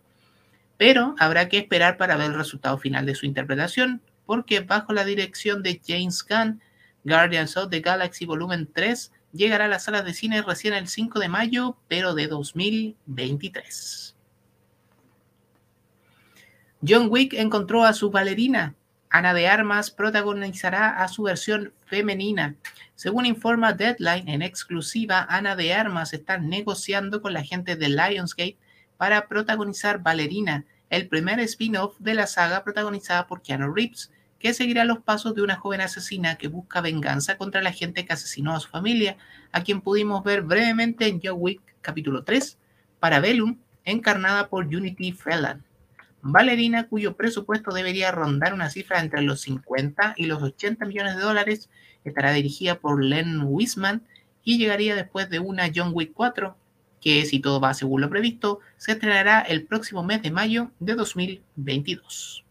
pero 0.78 1.16
habrá 1.20 1.50
que 1.50 1.58
esperar 1.58 1.98
para 1.98 2.16
ver 2.16 2.28
el 2.28 2.38
resultado 2.38 2.78
final 2.78 3.06
de 3.06 3.16
su 3.16 3.26
interpretación, 3.26 4.02
porque 4.26 4.62
bajo 4.62 4.94
la 4.94 5.06
dirección 5.06 5.64
de 5.64 5.82
James 5.86 6.26
Gunn, 6.28 6.62
Guardians 7.04 7.58
of 7.58 7.70
the 7.70 7.82
Galaxy 7.82 8.26
Volumen 8.26 8.70
3 8.74 9.12
llegará 9.34 9.66
a 9.66 9.68
las 9.68 9.84
salas 9.84 10.06
de 10.06 10.14
cine 10.14 10.42
recién 10.42 10.74
el 10.74 10.88
5 10.88 11.20
de 11.20 11.28
mayo, 11.28 11.78
pero 11.88 12.14
de 12.14 12.28
2023. 12.28 14.16
John 16.86 17.08
Wick 17.10 17.34
encontró 17.34 17.84
a 17.86 17.94
su 17.94 18.12
bailarina. 18.12 18.76
Ana 19.10 19.34
de 19.34 19.48
Armas 19.48 19.92
protagonizará 19.92 21.04
a 21.04 21.08
su 21.08 21.24
versión 21.24 21.74
femenina. 21.86 22.56
Según 22.96 23.26
informa 23.26 23.74
Deadline 23.74 24.28
en 24.28 24.42
exclusiva, 24.42 25.26
Ana 25.30 25.56
de 25.56 25.74
Armas 25.74 26.14
está 26.14 26.38
negociando 26.38 27.22
con 27.22 27.34
la 27.34 27.44
gente 27.44 27.76
de 27.76 27.90
Lionsgate 27.90 28.58
para 29.04 29.28
protagonizar 29.28 30.02
Ballerina, 30.02 30.64
el 30.90 31.10
primer 31.10 31.38
spin-off 31.42 32.00
de 32.00 32.14
la 32.14 32.26
saga 32.26 32.64
protagonizada 32.64 33.28
por 33.28 33.42
Keanu 33.42 33.74
Reeves, 33.74 34.14
que 34.40 34.54
seguirá 34.54 34.86
los 34.86 35.00
pasos 35.00 35.36
de 35.36 35.42
una 35.42 35.58
joven 35.58 35.82
asesina 35.82 36.38
que 36.38 36.48
busca 36.48 36.80
venganza 36.80 37.38
contra 37.38 37.62
la 37.62 37.74
gente 37.74 38.06
que 38.06 38.14
asesinó 38.14 38.56
a 38.56 38.62
su 38.62 38.70
familia, 38.70 39.18
a 39.52 39.62
quien 39.62 39.82
pudimos 39.82 40.24
ver 40.24 40.44
brevemente 40.44 41.06
en 41.08 41.20
John 41.22 41.36
Wick 41.38 41.60
capítulo 41.82 42.24
3, 42.24 42.58
para 43.02 43.20
Bellum, 43.20 43.58
encarnada 43.84 44.48
por 44.48 44.68
Unity 44.68 45.12
Fellan. 45.12 45.66
Ballerina, 46.22 46.88
cuyo 46.88 47.18
presupuesto 47.18 47.74
debería 47.74 48.10
rondar 48.10 48.54
una 48.54 48.70
cifra 48.70 49.02
entre 49.02 49.22
los 49.22 49.42
50 49.42 50.14
y 50.16 50.28
los 50.28 50.42
80 50.42 50.86
millones 50.86 51.18
de 51.18 51.24
dólares, 51.24 51.70
estará 52.06 52.32
dirigida 52.32 52.80
por 52.80 53.04
Len 53.04 53.42
Wiseman 53.44 54.02
y 54.46 54.60
llegaría 54.60 54.96
después 54.96 55.30
de 55.30 55.40
una 55.40 55.70
John 55.76 55.92
Wick 55.94 56.14
4, 56.14 56.56
que 57.04 57.26
si 57.26 57.40
todo 57.40 57.60
va 57.60 57.74
según 57.74 58.00
lo 58.00 58.10
previsto, 58.10 58.62
se 58.78 58.94
estrenará 58.94 59.42
el 59.42 59.66
próximo 59.66 60.04
mes 60.04 60.22
de 60.22 60.32
mayo 60.32 60.72
de 60.80 60.96
2022. 60.96 62.46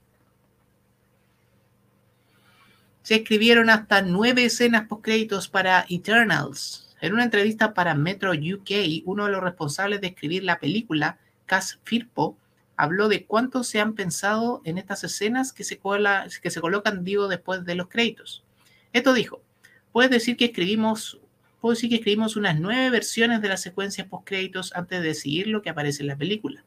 Se 3.00 3.14
escribieron 3.14 3.70
hasta 3.70 4.02
nueve 4.02 4.44
escenas 4.44 4.86
postcréditos 4.88 5.48
para 5.48 5.86
Eternals. 5.88 6.94
En 7.00 7.14
una 7.14 7.24
entrevista 7.24 7.72
para 7.72 7.94
Metro 7.94 8.32
UK, 8.32 9.02
uno 9.06 9.24
de 9.24 9.32
los 9.32 9.42
responsables 9.42 10.02
de 10.02 10.08
escribir 10.08 10.44
la 10.44 10.60
película, 10.60 11.18
Cass 11.46 11.80
Firpo, 11.82 12.36
habló 12.76 13.08
de 13.08 13.24
cuánto 13.24 13.64
se 13.64 13.80
han 13.80 13.94
pensado 13.94 14.60
en 14.64 14.76
estas 14.76 15.02
escenas 15.02 15.54
que 15.54 15.64
se, 15.64 15.80
que 16.42 16.50
se 16.50 16.60
colocan, 16.60 17.04
digo, 17.04 17.26
después 17.26 17.64
de 17.64 17.74
los 17.74 17.88
créditos. 17.88 18.44
Esto 18.92 19.14
dijo, 19.14 19.40
puedes 19.92 20.10
decir 20.10 20.36
que 20.36 20.44
escribimos, 20.44 21.18
puedo 21.62 21.74
decir 21.74 21.90
que 21.90 21.96
escribimos 21.96 22.34
unas 22.34 22.58
nueve 22.58 22.90
versiones 22.90 23.40
de 23.40 23.48
las 23.48 23.62
secuencias 23.62 24.08
post-créditos 24.08 24.72
antes 24.74 25.00
de 25.00 25.06
decidir 25.06 25.46
lo 25.46 25.62
que 25.62 25.70
aparece 25.70 26.02
en 26.02 26.08
la 26.08 26.16
película, 26.16 26.64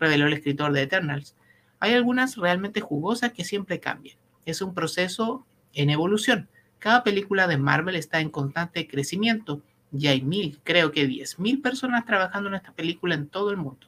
reveló 0.00 0.26
el 0.26 0.32
escritor 0.32 0.72
de 0.72 0.82
Eternals. 0.82 1.36
Hay 1.78 1.94
algunas 1.94 2.36
realmente 2.36 2.80
jugosas 2.80 3.32
que 3.32 3.44
siempre 3.44 3.78
cambian. 3.78 4.16
Es 4.44 4.60
un 4.60 4.74
proceso 4.74 5.46
en 5.74 5.90
evolución. 5.90 6.48
Cada 6.80 7.04
película 7.04 7.46
de 7.46 7.56
Marvel 7.56 7.94
está 7.94 8.18
en 8.18 8.30
constante 8.30 8.88
crecimiento 8.88 9.62
y 9.96 10.08
hay 10.08 10.22
mil, 10.22 10.58
creo 10.64 10.90
que 10.90 11.06
diez 11.06 11.38
mil 11.38 11.62
personas 11.62 12.04
trabajando 12.04 12.48
en 12.48 12.56
esta 12.56 12.72
película 12.72 13.14
en 13.14 13.28
todo 13.28 13.52
el 13.52 13.58
mundo. 13.58 13.86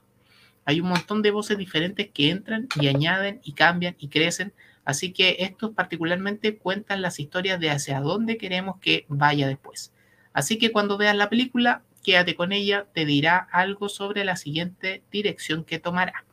Hay 0.66 0.80
un 0.80 0.86
montón 0.86 1.20
de 1.22 1.32
voces 1.32 1.58
diferentes 1.58 2.10
que 2.12 2.30
entran 2.30 2.68
y 2.80 2.86
añaden 2.86 3.40
y 3.42 3.54
cambian 3.54 3.96
y 3.98 4.06
crecen. 4.06 4.52
Así 4.84 5.12
que 5.12 5.38
estos 5.40 5.72
particularmente 5.72 6.58
cuentan 6.58 7.02
las 7.02 7.18
historias 7.18 7.58
de 7.58 7.70
hacia 7.70 8.00
dónde 8.00 8.36
queremos 8.36 8.78
que 8.78 9.04
vaya 9.08 9.48
después. 9.48 9.90
Así 10.34 10.58
que 10.58 10.70
cuando 10.70 10.98
veas 10.98 11.16
la 11.16 11.30
película, 11.30 11.82
quédate 12.02 12.36
con 12.36 12.52
ella, 12.52 12.86
te 12.92 13.06
dirá 13.06 13.48
algo 13.50 13.88
sobre 13.88 14.22
la 14.26 14.36
siguiente 14.36 15.02
dirección 15.10 15.64
que 15.64 15.78
tomará. 15.78 16.26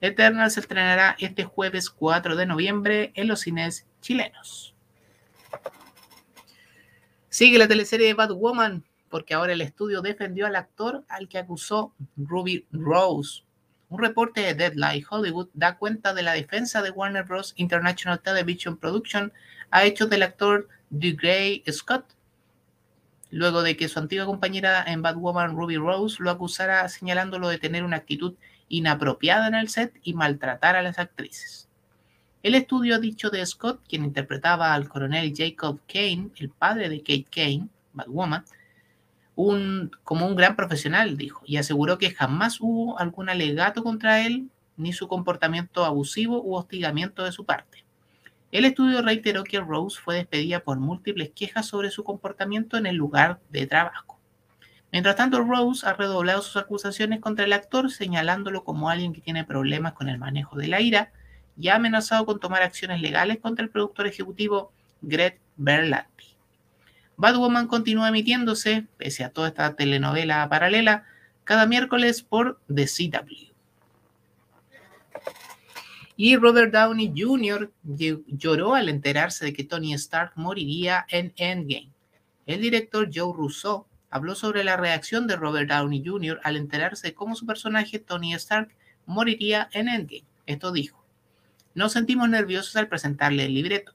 Eternal 0.00 0.52
se 0.52 0.60
estrenará 0.60 1.16
este 1.18 1.42
jueves 1.42 1.90
4 1.90 2.36
de 2.36 2.46
noviembre 2.46 3.10
en 3.16 3.26
los 3.26 3.40
cines 3.40 3.86
chilenos. 4.00 4.76
Sigue 7.28 7.58
la 7.58 7.66
teleserie 7.66 8.06
de 8.06 8.14
Batwoman, 8.14 8.84
porque 9.08 9.34
ahora 9.34 9.52
el 9.52 9.60
estudio 9.62 10.02
defendió 10.02 10.46
al 10.46 10.54
actor 10.54 11.04
al 11.08 11.28
que 11.28 11.38
acusó 11.38 11.92
Ruby 12.16 12.66
Rose 12.70 13.42
un 13.92 13.98
reporte 13.98 14.40
de 14.40 14.54
Deadline 14.54 15.04
Hollywood 15.08 15.50
da 15.52 15.76
cuenta 15.76 16.14
de 16.14 16.22
la 16.22 16.32
defensa 16.32 16.80
de 16.80 16.90
Warner 16.90 17.24
Bros. 17.24 17.52
International 17.56 18.20
Television 18.20 18.78
Production 18.78 19.34
a 19.70 19.84
hechos 19.84 20.08
del 20.08 20.22
actor 20.22 20.66
DeGray 20.88 21.62
Scott, 21.70 22.06
luego 23.32 23.62
de 23.62 23.76
que 23.76 23.88
su 23.88 23.98
antigua 23.98 24.26
compañera 24.26 24.84
en 24.86 25.02
Batwoman 25.02 25.56
Ruby 25.56 25.78
Rose 25.78 26.22
lo 26.22 26.30
acusara 26.30 26.86
señalándolo 26.88 27.48
de 27.48 27.58
tener 27.58 27.82
una 27.82 27.96
actitud 27.96 28.34
inapropiada 28.68 29.48
en 29.48 29.54
el 29.54 29.68
set 29.68 29.98
y 30.02 30.12
maltratar 30.12 30.76
a 30.76 30.82
las 30.82 30.98
actrices. 30.98 31.68
El 32.42 32.54
estudio 32.54 32.94
ha 32.94 32.98
dicho 32.98 33.30
de 33.30 33.44
Scott, 33.46 33.80
quien 33.88 34.04
interpretaba 34.04 34.74
al 34.74 34.88
coronel 34.88 35.32
Jacob 35.34 35.80
Kane, 35.86 36.30
el 36.36 36.50
padre 36.50 36.88
de 36.88 37.00
Kate 37.00 37.26
Kane, 37.30 37.68
Batwoman, 37.94 38.44
como 39.34 40.26
un 40.26 40.36
gran 40.36 40.54
profesional, 40.54 41.16
dijo, 41.16 41.42
y 41.46 41.56
aseguró 41.56 41.96
que 41.98 42.10
jamás 42.10 42.60
hubo 42.60 42.98
algún 42.98 43.30
alegato 43.30 43.82
contra 43.82 44.26
él, 44.26 44.48
ni 44.76 44.92
su 44.92 45.08
comportamiento 45.08 45.84
abusivo 45.84 46.42
u 46.42 46.54
hostigamiento 46.54 47.24
de 47.24 47.32
su 47.32 47.44
parte. 47.44 47.81
El 48.52 48.66
estudio 48.66 49.00
reiteró 49.00 49.44
que 49.44 49.60
Rose 49.60 49.98
fue 49.98 50.16
despedida 50.16 50.60
por 50.60 50.78
múltiples 50.78 51.30
quejas 51.34 51.66
sobre 51.66 51.90
su 51.90 52.04
comportamiento 52.04 52.76
en 52.76 52.84
el 52.84 52.96
lugar 52.96 53.40
de 53.48 53.66
trabajo. 53.66 54.20
Mientras 54.92 55.16
tanto, 55.16 55.42
Rose 55.42 55.86
ha 55.86 55.94
redoblado 55.94 56.42
sus 56.42 56.58
acusaciones 56.58 57.20
contra 57.20 57.46
el 57.46 57.54
actor, 57.54 57.90
señalándolo 57.90 58.62
como 58.62 58.90
alguien 58.90 59.14
que 59.14 59.22
tiene 59.22 59.44
problemas 59.44 59.94
con 59.94 60.10
el 60.10 60.18
manejo 60.18 60.58
de 60.58 60.68
la 60.68 60.82
ira 60.82 61.12
y 61.56 61.68
ha 61.68 61.76
amenazado 61.76 62.26
con 62.26 62.40
tomar 62.40 62.62
acciones 62.62 63.00
legales 63.00 63.38
contra 63.40 63.64
el 63.64 63.70
productor 63.70 64.06
ejecutivo 64.06 64.70
Greg 65.00 65.40
Berlanti. 65.56 66.36
Batwoman 67.16 67.68
continúa 67.68 68.08
emitiéndose, 68.08 68.86
pese 68.98 69.24
a 69.24 69.30
toda 69.30 69.48
esta 69.48 69.74
telenovela 69.76 70.46
paralela, 70.50 71.04
cada 71.44 71.64
miércoles 71.64 72.22
por 72.22 72.60
The 72.66 72.86
CW. 72.86 73.51
Y 76.24 76.36
Robert 76.36 76.72
Downey 76.72 77.12
Jr. 77.16 77.72
lloró 78.28 78.76
al 78.76 78.88
enterarse 78.88 79.44
de 79.44 79.52
que 79.52 79.64
Tony 79.64 79.92
Stark 79.94 80.34
moriría 80.36 81.04
en 81.08 81.32
Endgame. 81.34 81.90
El 82.46 82.60
director 82.60 83.10
Joe 83.12 83.34
Russo 83.36 83.88
habló 84.08 84.36
sobre 84.36 84.62
la 84.62 84.76
reacción 84.76 85.26
de 85.26 85.34
Robert 85.34 85.68
Downey 85.68 86.00
Jr. 86.06 86.38
al 86.44 86.56
enterarse 86.56 87.08
de 87.08 87.14
cómo 87.14 87.34
su 87.34 87.44
personaje 87.44 87.98
Tony 87.98 88.34
Stark 88.34 88.72
moriría 89.04 89.68
en 89.72 89.88
Endgame. 89.88 90.24
Esto 90.46 90.70
dijo, 90.70 91.04
nos 91.74 91.90
sentimos 91.90 92.28
nerviosos 92.28 92.76
al 92.76 92.86
presentarle 92.86 93.46
el 93.46 93.54
libreto. 93.54 93.92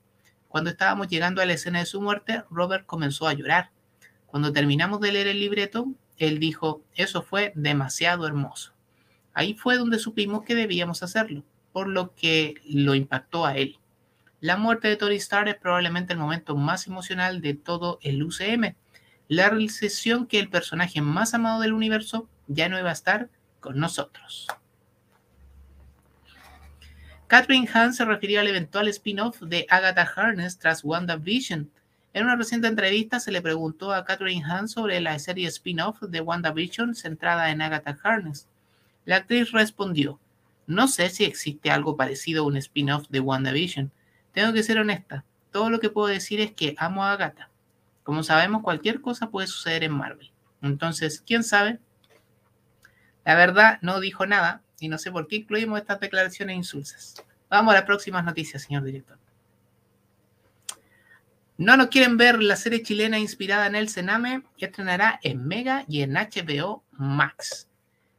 Cuando 0.49 0.69
estábamos 0.69 1.07
llegando 1.07 1.41
a 1.41 1.45
la 1.45 1.53
escena 1.53 1.79
de 1.79 1.85
su 1.85 2.01
muerte, 2.01 2.43
Robert 2.49 2.85
comenzó 2.85 3.29
a 3.29 3.33
llorar. 3.35 3.71
Cuando 4.25 4.51
terminamos 4.51 4.99
de 4.99 5.13
leer 5.13 5.27
el 5.27 5.39
libreto, 5.39 5.93
él 6.17 6.39
dijo, 6.39 6.81
eso 6.93 7.21
fue 7.21 7.53
demasiado 7.55 8.27
hermoso. 8.27 8.73
Ahí 9.33 9.53
fue 9.53 9.77
donde 9.77 9.97
supimos 9.97 10.43
que 10.43 10.55
debíamos 10.55 11.03
hacerlo, 11.03 11.45
por 11.77 11.89
lo 11.89 12.15
que 12.15 12.55
lo 12.65 12.95
impactó 12.95 13.45
a 13.45 13.55
él. 13.55 13.77
La 14.39 14.57
muerte 14.57 14.87
de 14.87 14.95
Tony 14.95 15.17
Stark 15.17 15.47
es 15.47 15.57
probablemente 15.57 16.13
el 16.13 16.17
momento 16.17 16.55
más 16.55 16.87
emocional 16.87 17.39
de 17.39 17.53
todo 17.53 17.99
el 18.01 18.23
UCM. 18.23 18.73
La 19.27 19.49
realización 19.49 20.25
que 20.25 20.39
el 20.39 20.49
personaje 20.49 21.01
más 21.01 21.35
amado 21.35 21.61
del 21.61 21.73
universo 21.73 22.27
ya 22.47 22.67
no 22.67 22.79
iba 22.79 22.89
a 22.89 22.93
estar 22.93 23.29
con 23.59 23.77
nosotros. 23.77 24.47
Catherine 27.27 27.69
Hahn 27.71 27.93
se 27.93 28.05
refirió 28.05 28.39
al 28.39 28.47
eventual 28.47 28.87
spin-off 28.87 29.39
de 29.43 29.67
Agatha 29.69 30.11
Harness 30.15 30.57
tras 30.57 30.83
WandaVision. 30.83 31.69
En 32.11 32.23
una 32.23 32.37
reciente 32.37 32.65
entrevista 32.65 33.19
se 33.19 33.31
le 33.31 33.43
preguntó 33.43 33.93
a 33.93 34.03
Catherine 34.03 34.43
Hahn 34.43 34.67
sobre 34.67 34.99
la 34.99 35.19
serie 35.19 35.47
spin-off 35.49 36.01
de 36.01 36.21
WandaVision 36.21 36.95
centrada 36.95 37.51
en 37.51 37.61
Agatha 37.61 37.95
Harness. 38.01 38.47
La 39.05 39.17
actriz 39.17 39.51
respondió, 39.51 40.19
no 40.67 40.87
sé 40.87 41.09
si 41.09 41.23
existe 41.23 41.71
algo 41.71 41.97
parecido 41.97 42.43
a 42.43 42.47
un 42.47 42.57
spin-off 42.57 43.07
de 43.09 43.19
WandaVision. 43.19 43.91
Tengo 44.33 44.53
que 44.53 44.63
ser 44.63 44.77
honesta, 44.77 45.23
todo 45.51 45.69
lo 45.69 45.79
que 45.79 45.89
puedo 45.89 46.07
decir 46.07 46.39
es 46.39 46.51
que 46.51 46.75
amo 46.77 47.03
a 47.03 47.13
Agatha. 47.13 47.49
Como 48.03 48.21
sabemos, 48.23 48.61
cualquier 48.61 49.01
cosa 49.01 49.29
puede 49.29 49.47
suceder 49.47 49.83
en 49.83 49.93
Marvel. 49.93 50.31
Entonces, 50.61 51.23
¿quién 51.25 51.43
sabe? 51.43 51.79
La 53.25 53.35
verdad, 53.35 53.79
no 53.81 53.99
dijo 53.99 54.25
nada, 54.25 54.61
y 54.79 54.87
no 54.87 54.97
sé 54.97 55.11
por 55.11 55.27
qué 55.27 55.37
incluimos 55.37 55.79
estas 55.79 55.99
declaraciones 55.99 56.55
insulsas. 56.55 57.15
Vamos 57.49 57.71
a 57.71 57.77
las 57.77 57.85
próximas 57.85 58.23
noticias, 58.23 58.63
señor 58.63 58.83
director. 58.83 59.17
No 61.57 61.75
nos 61.75 61.87
quieren 61.87 62.17
ver 62.17 62.41
la 62.41 62.55
serie 62.55 62.83
chilena 62.83 63.17
inspirada 63.17 63.65
en 63.65 63.75
el 63.75 63.89
Sename 63.89 64.43
que 64.57 64.65
estrenará 64.65 65.19
en 65.23 65.47
Mega 65.47 65.85
y 65.87 66.01
en 66.01 66.13
HBO 66.13 66.83
Max. 66.91 67.67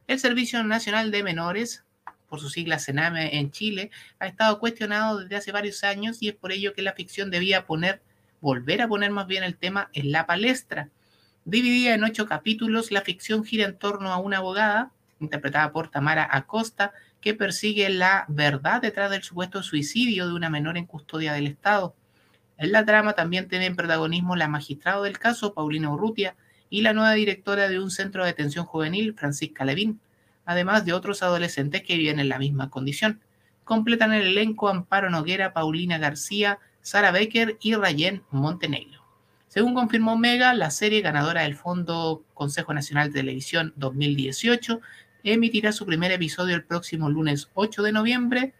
El 0.07 0.19
Servicio 0.19 0.61
Nacional 0.63 1.09
de 1.09 1.23
Menores, 1.23 1.85
por 2.29 2.39
su 2.39 2.49
sigla 2.49 2.79
Sename 2.79 3.37
en 3.37 3.51
Chile, 3.51 3.91
ha 4.19 4.27
estado 4.27 4.59
cuestionado 4.59 5.19
desde 5.19 5.35
hace 5.35 5.51
varios 5.51 5.83
años 5.83 6.21
y 6.21 6.29
es 6.29 6.35
por 6.35 6.51
ello 6.51 6.73
que 6.73 6.81
la 6.81 6.93
ficción 6.93 7.31
debía 7.31 7.65
poner, 7.65 8.01
volver 8.39 8.81
a 8.81 8.87
poner 8.87 9.11
más 9.11 9.27
bien 9.27 9.43
el 9.43 9.57
tema 9.57 9.89
en 9.93 10.11
la 10.11 10.25
palestra. 10.25 10.89
Dividida 11.45 11.93
en 11.93 12.03
ocho 12.03 12.27
capítulos, 12.27 12.91
la 12.91 13.01
ficción 13.01 13.43
gira 13.43 13.65
en 13.65 13.77
torno 13.77 14.13
a 14.13 14.17
una 14.17 14.37
abogada 14.37 14.91
interpretada 15.19 15.71
por 15.71 15.89
Tamara 15.89 16.27
Acosta, 16.31 16.93
que 17.21 17.33
persigue 17.33 17.89
la 17.89 18.25
verdad 18.29 18.81
detrás 18.81 19.11
del 19.11 19.23
supuesto 19.23 19.63
suicidio 19.63 20.27
de 20.27 20.33
una 20.33 20.49
menor 20.49 20.77
en 20.77 20.85
custodia 20.85 21.33
del 21.33 21.47
Estado. 21.47 21.93
En 22.57 22.71
la 22.71 22.85
trama 22.85 23.13
también 23.13 23.47
tienen 23.47 23.75
protagonismo 23.75 24.35
la 24.35 24.47
magistrada 24.47 25.01
del 25.01 25.19
caso, 25.19 25.53
Paulina 25.53 25.91
Urrutia, 25.91 26.35
y 26.69 26.81
la 26.81 26.93
nueva 26.93 27.13
directora 27.13 27.67
de 27.67 27.79
un 27.79 27.89
centro 27.89 28.23
de 28.23 28.29
detención 28.29 28.65
juvenil, 28.65 29.15
Francisca 29.15 29.65
Levín, 29.65 29.99
además 30.49 30.83
de 30.83 30.93
otros 30.93 31.21
adolescentes 31.21 31.83
que 31.83 31.95
viven 31.95 32.19
en 32.19 32.27
la 32.27 32.39
misma 32.39 32.71
condición. 32.71 33.21
completan 33.63 34.13
el 34.13 34.25
elenco 34.25 34.67
Amparo 34.67 35.11
Noguera, 35.11 35.53
Paulina 35.53 35.99
García, 35.99 36.57
Sara 36.81 37.11
Becker 37.11 37.59
y 37.61 37.75
Rayen 37.75 38.23
Montenegro. 38.31 39.05
Según 39.47 39.75
confirmó 39.75 40.17
Mega, 40.17 40.55
la 40.55 40.71
serie 40.71 41.01
ganadora 41.01 41.43
del 41.43 41.55
Fondo 41.55 42.23
Consejo 42.33 42.73
Nacional 42.73 43.13
de 43.13 43.19
Televisión 43.19 43.73
2018 43.75 44.81
emitirá 45.23 45.71
su 45.71 45.85
primer 45.85 46.11
episodio 46.11 46.55
el 46.55 46.63
próximo 46.63 47.11
lunes 47.11 47.51
8 47.53 47.83
de 47.83 47.91
noviembre. 47.91 48.53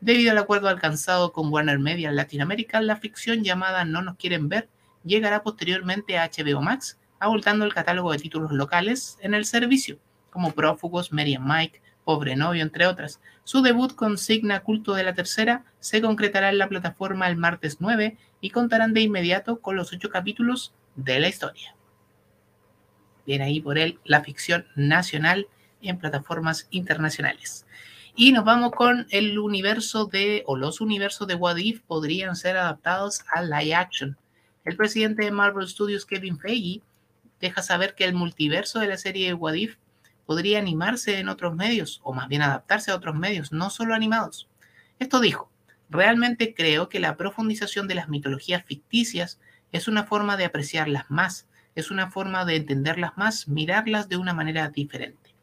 Debido 0.00 0.30
al 0.30 0.38
acuerdo 0.38 0.68
alcanzado 0.68 1.32
con 1.32 1.52
Warner 1.52 1.80
Media 1.80 2.10
en 2.10 2.16
Latinoamérica, 2.16 2.80
la 2.80 2.94
ficción 2.94 3.42
llamada 3.42 3.84
No 3.84 4.02
nos 4.02 4.14
quieren 4.18 4.48
ver 4.48 4.68
llegará 5.02 5.42
posteriormente 5.42 6.16
a 6.16 6.30
HBO 6.30 6.62
Max, 6.62 6.96
abultando 7.18 7.64
el 7.64 7.74
catálogo 7.74 8.12
de 8.12 8.18
títulos 8.18 8.52
locales 8.52 9.18
en 9.20 9.34
el 9.34 9.44
servicio, 9.44 9.98
como 10.34 10.52
Prófugos, 10.52 11.12
Mary 11.12 11.38
Mike, 11.40 11.80
Pobre 12.04 12.34
Novio, 12.34 12.62
entre 12.62 12.86
otras. 12.86 13.20
Su 13.44 13.62
debut 13.62 13.94
con 13.94 14.18
Signa 14.18 14.60
Culto 14.60 14.94
de 14.94 15.04
la 15.04 15.14
Tercera 15.14 15.64
se 15.78 16.02
concretará 16.02 16.50
en 16.50 16.58
la 16.58 16.68
plataforma 16.68 17.28
el 17.28 17.36
martes 17.36 17.78
9 17.80 18.18
y 18.40 18.50
contarán 18.50 18.92
de 18.92 19.00
inmediato 19.00 19.60
con 19.60 19.76
los 19.76 19.92
ocho 19.92 20.10
capítulos 20.10 20.74
de 20.96 21.20
la 21.20 21.28
historia. 21.28 21.76
Bien 23.24 23.40
ahí 23.40 23.60
por 23.60 23.78
él 23.78 24.00
la 24.04 24.22
ficción 24.22 24.66
nacional 24.74 25.46
en 25.80 25.98
plataformas 25.98 26.66
internacionales. 26.70 27.64
Y 28.16 28.32
nos 28.32 28.44
vamos 28.44 28.72
con 28.72 29.06
el 29.10 29.38
universo 29.38 30.06
de, 30.06 30.42
o 30.46 30.56
los 30.56 30.80
universos 30.80 31.28
de 31.28 31.36
What 31.36 31.56
If 31.58 31.80
podrían 31.82 32.34
ser 32.34 32.56
adaptados 32.56 33.24
a 33.32 33.42
live 33.42 33.74
action. 33.74 34.16
El 34.64 34.76
presidente 34.76 35.24
de 35.24 35.30
Marvel 35.30 35.68
Studios, 35.68 36.04
Kevin 36.04 36.38
Feige, 36.38 36.82
deja 37.40 37.62
saber 37.62 37.94
que 37.94 38.04
el 38.04 38.14
multiverso 38.14 38.80
de 38.80 38.88
la 38.88 38.96
serie 38.96 39.32
What 39.34 39.54
If 39.54 39.76
podría 40.26 40.58
animarse 40.58 41.18
en 41.18 41.28
otros 41.28 41.54
medios, 41.54 42.00
o 42.02 42.12
más 42.12 42.28
bien 42.28 42.42
adaptarse 42.42 42.90
a 42.90 42.96
otros 42.96 43.14
medios, 43.14 43.52
no 43.52 43.70
solo 43.70 43.94
animados. 43.94 44.48
Esto 44.98 45.20
dijo, 45.20 45.50
realmente 45.90 46.54
creo 46.54 46.88
que 46.88 47.00
la 47.00 47.16
profundización 47.16 47.88
de 47.88 47.94
las 47.94 48.08
mitologías 48.08 48.64
ficticias 48.64 49.40
es 49.72 49.88
una 49.88 50.04
forma 50.04 50.36
de 50.36 50.44
apreciarlas 50.44 51.10
más, 51.10 51.46
es 51.74 51.90
una 51.90 52.10
forma 52.10 52.44
de 52.44 52.56
entenderlas 52.56 53.16
más, 53.16 53.48
mirarlas 53.48 54.08
de 54.08 54.16
una 54.16 54.32
manera 54.32 54.68
diferente. 54.68 55.34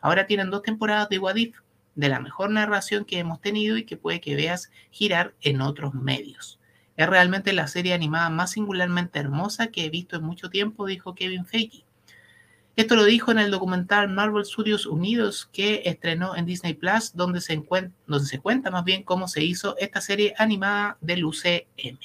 Ahora 0.00 0.26
tienen 0.26 0.50
dos 0.50 0.62
temporadas 0.62 1.08
de 1.08 1.18
What 1.18 1.36
If, 1.36 1.58
de 1.94 2.08
la 2.08 2.20
mejor 2.20 2.50
narración 2.50 3.04
que 3.04 3.18
hemos 3.18 3.40
tenido 3.40 3.76
y 3.78 3.84
que 3.84 3.96
puede 3.96 4.20
que 4.20 4.36
veas 4.36 4.70
girar 4.90 5.34
en 5.40 5.62
otros 5.62 5.94
medios. 5.94 6.60
Es 6.96 7.08
realmente 7.08 7.52
la 7.52 7.68
serie 7.68 7.94
animada 7.94 8.28
más 8.28 8.52
singularmente 8.52 9.18
hermosa 9.18 9.68
que 9.68 9.84
he 9.84 9.90
visto 9.90 10.16
en 10.16 10.22
mucho 10.22 10.50
tiempo, 10.50 10.86
dijo 10.86 11.14
Kevin 11.14 11.46
Feige. 11.46 11.85
Esto 12.76 12.94
lo 12.94 13.04
dijo 13.04 13.30
en 13.30 13.38
el 13.38 13.50
documental 13.50 14.10
Marvel 14.10 14.44
Studios 14.44 14.84
Unidos 14.84 15.48
que 15.50 15.80
estrenó 15.86 16.36
en 16.36 16.44
Disney 16.44 16.74
Plus, 16.74 17.16
donde 17.16 17.40
se, 17.40 17.64
donde 18.06 18.26
se 18.26 18.38
cuenta 18.38 18.70
más 18.70 18.84
bien 18.84 19.02
cómo 19.02 19.28
se 19.28 19.42
hizo 19.42 19.78
esta 19.78 20.02
serie 20.02 20.34
animada 20.36 20.98
del 21.00 21.24
UCM. 21.24 21.98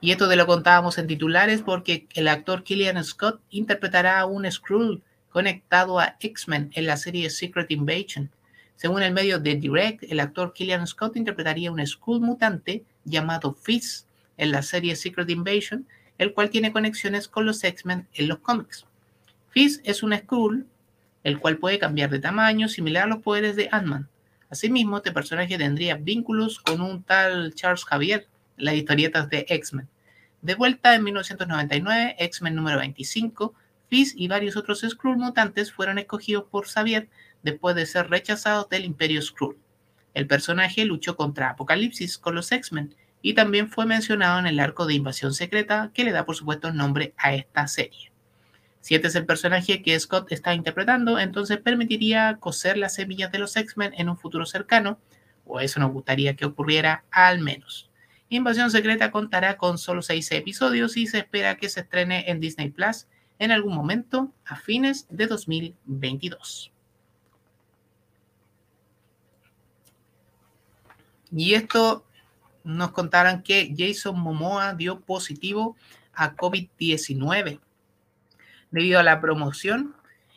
Y 0.00 0.10
esto 0.10 0.26
te 0.26 0.36
lo 0.36 0.46
contábamos 0.46 0.96
en 0.96 1.06
titulares 1.06 1.60
porque 1.60 2.08
el 2.14 2.28
actor 2.28 2.64
Killian 2.64 3.04
Scott 3.04 3.42
interpretará 3.50 4.20
a 4.20 4.26
un 4.26 4.50
Skrull 4.50 5.02
conectado 5.28 6.00
a 6.00 6.16
X-Men 6.18 6.70
en 6.74 6.86
la 6.86 6.96
serie 6.96 7.28
Secret 7.28 7.70
Invasion. 7.70 8.30
Según 8.74 9.02
el 9.02 9.12
medio 9.12 9.40
The 9.40 9.56
Direct, 9.56 10.04
el 10.04 10.20
actor 10.20 10.54
Killian 10.54 10.86
Scott 10.86 11.16
interpretaría 11.16 11.70
un 11.70 11.86
Skrull 11.86 12.22
mutante 12.22 12.84
llamado 13.04 13.52
Fizz 13.52 14.06
en 14.38 14.50
la 14.50 14.62
serie 14.62 14.96
Secret 14.96 15.28
Invasion 15.28 15.86
el 16.22 16.34
cual 16.34 16.50
tiene 16.50 16.72
conexiones 16.72 17.26
con 17.26 17.46
los 17.46 17.64
X-Men 17.64 18.06
en 18.14 18.28
los 18.28 18.38
cómics. 18.38 18.86
Fizz 19.50 19.80
es 19.82 20.04
un 20.04 20.16
Skrull, 20.16 20.66
el 21.24 21.40
cual 21.40 21.58
puede 21.58 21.80
cambiar 21.80 22.10
de 22.10 22.20
tamaño, 22.20 22.68
similar 22.68 23.04
a 23.04 23.06
los 23.08 23.22
poderes 23.22 23.56
de 23.56 23.68
Ant-Man. 23.72 24.08
Asimismo, 24.48 24.98
este 24.98 25.10
personaje 25.10 25.58
tendría 25.58 25.96
vínculos 25.96 26.60
con 26.60 26.80
un 26.80 27.02
tal 27.02 27.54
Charles 27.54 27.84
Javier 27.84 28.28
en 28.56 28.64
las 28.66 28.74
historietas 28.76 29.28
de 29.30 29.46
X-Men. 29.48 29.88
De 30.42 30.54
vuelta 30.54 30.94
en 30.94 31.02
1999, 31.02 32.16
X-Men 32.18 32.54
número 32.54 32.78
25, 32.78 33.52
Fizz 33.88 34.14
y 34.16 34.28
varios 34.28 34.56
otros 34.56 34.84
Skrull 34.88 35.16
mutantes 35.16 35.72
fueron 35.72 35.98
escogidos 35.98 36.44
por 36.44 36.66
Xavier 36.66 37.08
después 37.42 37.74
de 37.74 37.86
ser 37.86 38.10
rechazados 38.10 38.68
del 38.68 38.84
Imperio 38.84 39.20
Skrull. 39.20 39.56
El 40.14 40.28
personaje 40.28 40.84
luchó 40.84 41.16
contra 41.16 41.50
Apocalipsis 41.50 42.16
con 42.16 42.36
los 42.36 42.52
X-Men 42.52 42.94
y 43.22 43.34
también 43.34 43.68
fue 43.68 43.86
mencionado 43.86 44.40
en 44.40 44.46
el 44.46 44.58
arco 44.58 44.84
de 44.84 44.94
Invasión 44.94 45.32
Secreta, 45.32 45.90
que 45.94 46.04
le 46.04 46.10
da 46.10 46.26
por 46.26 46.34
supuesto 46.36 46.72
nombre 46.72 47.14
a 47.16 47.34
esta 47.34 47.68
serie. 47.68 48.10
Si 48.80 48.96
este 48.96 49.06
es 49.06 49.14
el 49.14 49.26
personaje 49.26 49.80
que 49.80 49.98
Scott 49.98 50.32
está 50.32 50.54
interpretando, 50.54 51.20
entonces 51.20 51.58
permitiría 51.58 52.36
coser 52.40 52.76
las 52.76 52.96
semillas 52.96 53.30
de 53.30 53.38
los 53.38 53.56
X-Men 53.56 53.94
en 53.96 54.08
un 54.08 54.18
futuro 54.18 54.44
cercano, 54.44 54.98
o 55.46 55.60
eso 55.60 55.78
nos 55.78 55.92
gustaría 55.92 56.34
que 56.34 56.44
ocurriera 56.44 57.04
al 57.12 57.38
menos. 57.38 57.88
Invasión 58.28 58.70
Secreta 58.72 59.12
contará 59.12 59.56
con 59.56 59.78
solo 59.78 60.02
seis 60.02 60.32
episodios 60.32 60.96
y 60.96 61.06
se 61.06 61.18
espera 61.18 61.56
que 61.56 61.68
se 61.68 61.80
estrene 61.80 62.28
en 62.28 62.40
Disney 62.40 62.70
Plus 62.70 63.06
en 63.38 63.52
algún 63.52 63.74
momento 63.74 64.32
a 64.44 64.56
fines 64.56 65.06
de 65.10 65.26
2022. 65.26 66.72
Y 71.30 71.54
esto 71.54 72.04
nos 72.64 72.92
contaron 72.92 73.42
que 73.42 73.74
Jason 73.76 74.18
Momoa 74.18 74.74
dio 74.74 75.00
positivo 75.00 75.76
a 76.14 76.34
COVID-19. 76.36 77.60
Debido 78.70 79.00
a 79.00 79.02
la 79.02 79.20
promoción 79.20 79.94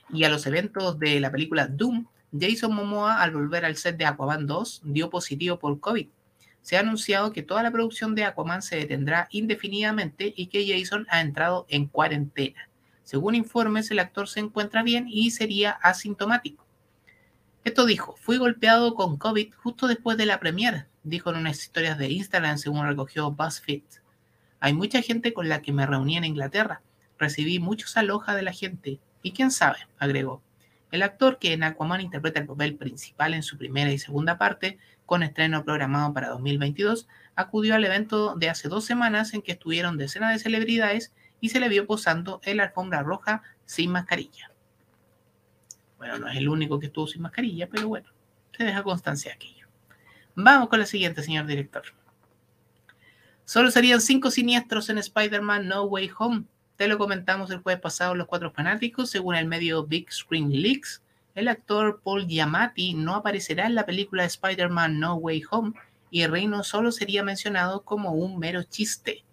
y 0.10 0.24
a 0.24 0.30
los 0.30 0.46
eventos 0.46 1.00
de 1.00 1.20
la 1.20 1.32
película 1.32 1.68
Doom, 1.68 2.06
Jason 2.38 2.74
Momoa 2.74 3.22
al 3.22 3.32
volver 3.32 3.66
al 3.66 3.78
set 3.78 3.98
de 3.98 4.06
Aquaman 4.06 4.46
2 4.46 4.82
dio 4.86 5.10
positivo 5.10 5.58
por 5.58 5.80
COVID. 5.80 6.08
Se 6.62 6.78
ha 6.78 6.82
anunciado 6.82 7.32
que 7.32 7.44
toda 7.44 7.64
la 7.64 7.72
producción 7.72 8.16
de 8.16 8.26
Aquaman 8.26 8.62
se 8.62 8.78
detendrá 8.78 9.28
indefinidamente 9.32 10.34
y 10.36 10.48
que 10.48 10.68
Jason 10.68 11.06
ha 11.10 11.22
entrado 11.22 11.66
en 11.70 11.88
cuarentena. 11.88 12.70
Según 13.04 13.36
informes, 13.36 13.92
el 13.92 14.00
actor 14.00 14.28
se 14.28 14.40
encuentra 14.40 14.82
bien 14.82 15.08
y 15.08 15.30
sería 15.30 15.72
asintomático. 15.72 16.66
Esto 17.64 17.86
dijo, 17.86 18.16
fui 18.20 18.38
golpeado 18.38 18.96
con 18.96 19.18
COVID 19.18 19.54
justo 19.54 19.88
después 19.88 20.18
de 20.18 20.26
la 20.26 20.40
premiere, 20.40 20.86
dijo 21.06 21.30
en 21.30 21.38
unas 21.38 21.62
historias 21.62 21.98
de 21.98 22.12
Instagram 22.12 22.58
según 22.58 22.88
recogió 22.88 23.32
BuzzFeed. 23.32 23.84
Hay 24.60 24.74
mucha 24.74 25.02
gente 25.02 25.34
con 25.34 25.48
la 25.48 25.62
que 25.62 25.72
me 25.72 25.86
reuní 25.86 26.18
en 26.18 26.26
Inglaterra. 26.26 26.82
Recibí 27.18 27.60
muchos 27.60 27.96
alojas 27.96 28.36
de 28.36 28.42
la 28.42 28.52
gente. 28.52 29.00
Y 29.22 29.32
quién 29.32 29.52
sabe, 29.52 29.78
agregó. 30.00 30.42
El 30.92 31.04
actor 31.04 31.40
que 31.40 31.54
en 31.54 31.64
Aquaman 31.64 32.02
interpreta 32.02 32.40
el 32.40 32.48
papel 32.48 32.76
principal 32.76 33.34
en 33.34 33.44
su 33.44 33.58
primera 33.58 33.92
y 33.92 34.00
segunda 34.00 34.38
parte, 34.38 34.78
con 35.06 35.24
estreno 35.24 35.64
programado 35.64 36.14
para 36.14 36.30
2022, 36.30 37.08
acudió 37.36 37.76
al 37.76 37.86
evento 37.86 38.36
de 38.36 38.50
hace 38.50 38.68
dos 38.68 38.86
semanas 38.86 39.34
en 39.34 39.42
que 39.42 39.52
estuvieron 39.54 39.98
decenas 39.98 40.34
de 40.34 40.40
celebridades 40.40 41.14
y 41.42 41.50
se 41.50 41.60
le 41.60 41.70
vio 41.70 41.86
posando 41.86 42.40
en 42.44 42.58
la 42.58 42.64
alfombra 42.64 43.04
roja 43.04 43.44
sin 43.66 43.92
mascarilla. 43.92 44.52
Bueno, 45.98 46.18
no 46.18 46.28
es 46.28 46.38
el 46.38 46.50
único 46.50 46.80
que 46.80 46.88
estuvo 46.88 47.08
sin 47.08 47.22
mascarilla, 47.22 47.68
pero 47.68 47.88
bueno, 47.88 48.10
se 48.58 48.64
deja 48.64 48.84
constancia 48.84 49.34
aquí. 49.34 49.55
Vamos 50.36 50.68
con 50.68 50.80
la 50.80 50.86
siguiente, 50.86 51.24
señor 51.24 51.46
director. 51.46 51.84
Solo 53.46 53.72
serían 53.72 54.02
cinco 54.02 54.32
siniestros 54.32 54.90
en 54.90 54.98
Spider-Man 54.98 55.68
No 55.68 55.84
Way 55.84 56.12
Home. 56.20 56.44
Te 56.76 56.90
lo 56.90 56.98
comentamos 56.98 57.52
el 57.52 57.60
jueves 57.60 57.82
pasado 57.82 58.16
los 58.16 58.28
cuatro 58.28 58.52
fanáticos. 58.52 59.10
Según 59.10 59.36
el 59.36 59.46
medio 59.46 59.86
Big 59.86 60.12
Screen 60.12 60.52
Leaks, 60.52 61.02
el 61.36 61.48
actor 61.48 62.02
Paul 62.04 62.28
Giamatti 62.28 62.96
no 62.96 63.16
aparecerá 63.16 63.66
en 63.66 63.76
la 63.76 63.86
película 63.86 64.26
Spider-Man 64.26 65.00
No 65.00 65.16
Way 65.16 65.44
Home 65.52 65.74
y 66.12 66.26
Reino 66.28 66.64
solo 66.64 66.92
sería 66.92 67.24
mencionado 67.24 67.84
como 67.84 68.12
un 68.12 68.38
mero 68.38 68.64
chiste. 68.64 69.24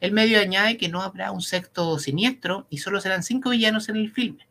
El 0.00 0.10
medio 0.10 0.40
añade 0.40 0.76
que 0.76 0.88
no 0.88 1.02
habrá 1.02 1.30
un 1.30 1.42
sexto 1.42 1.98
siniestro 2.00 2.66
y 2.68 2.78
solo 2.78 3.00
serán 3.00 3.22
cinco 3.22 3.50
villanos 3.50 3.88
en 3.88 3.96
el 3.96 4.10
filme. 4.10 4.48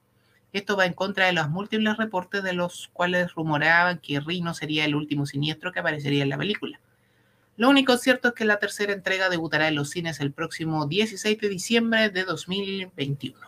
Esto 0.54 0.76
va 0.76 0.86
en 0.86 0.94
contra 0.94 1.28
de 1.28 1.34
los 1.34 1.50
múltiples 1.50 1.98
reportes 1.98 2.44
de 2.44 2.54
los 2.54 2.90
cuales 2.92 3.34
rumoreaban 3.34 4.00
que 4.00 4.20
Rino 4.20 4.54
sería 4.54 4.84
el 4.86 4.96
último 4.96 5.26
siniestro 5.26 5.72
que 5.72 5.80
aparecería 5.80 6.24
en 6.24 6.30
la 6.30 6.38
película. 6.38 6.80
Lo 7.56 7.70
único 7.70 7.96
cierto 7.98 8.30
es 8.30 8.34
que 8.34 8.44
la 8.44 8.58
tercera 8.58 8.92
entrega 8.92 9.30
debutará 9.30 9.68
en 9.68 9.76
los 9.76 9.90
cines 9.90 10.20
el 10.20 10.34
próximo 10.34 10.88
16 10.88 11.38
de 11.38 11.50
diciembre 11.50 12.10
de 12.10 12.24
2021. 12.24 13.40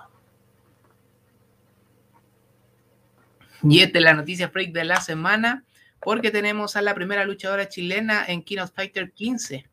Y 3.63 3.79
esta 3.79 3.97
es 3.97 4.03
la 4.03 4.13
noticia 4.13 4.49
freak 4.49 4.73
de 4.73 4.83
la 4.83 4.99
semana, 5.01 5.63
porque 6.01 6.31
tenemos 6.31 6.75
a 6.75 6.81
la 6.81 6.93
primera 6.93 7.25
luchadora 7.25 7.69
chilena 7.69 8.25
en 8.25 8.43
King 8.43 8.59
of 8.59 8.71
Fighter 8.73 9.11
15. 9.11 9.65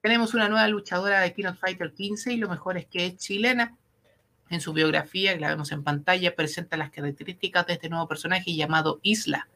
Tenemos 0.00 0.34
una 0.34 0.48
nueva 0.48 0.68
luchadora 0.68 1.20
de 1.20 1.32
King 1.32 1.46
of 1.46 1.58
Fighter 1.58 1.92
15 1.92 2.32
y 2.32 2.36
lo 2.36 2.48
mejor 2.48 2.78
es 2.78 2.86
que 2.86 3.06
es 3.06 3.16
chilena 3.16 3.76
en 4.50 4.60
su 4.60 4.72
biografía, 4.72 5.34
que 5.34 5.40
la 5.40 5.50
vemos 5.50 5.72
en 5.72 5.82
pantalla, 5.82 6.34
presenta 6.34 6.76
las 6.76 6.90
características 6.90 7.66
de 7.66 7.74
este 7.74 7.88
nuevo 7.88 8.08
personaje 8.08 8.54
llamado 8.54 9.00
Isla, 9.02 9.48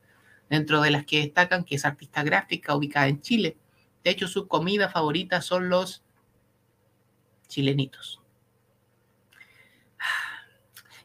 dentro 0.51 0.83
de 0.83 0.91
las 0.91 1.07
que 1.07 1.21
destacan 1.21 1.65
que 1.65 1.77
es 1.77 1.85
artista 1.85 2.23
gráfica 2.23 2.75
ubicada 2.75 3.09
en 3.09 3.21
Chile. 3.21 3.57
De 4.05 4.11
hecho, 4.11 4.29
su 4.29 4.49
comida 4.49 4.89
favorita 4.89 5.41
son 5.41 5.69
los 5.69 6.03
chilenitos. 7.49 8.21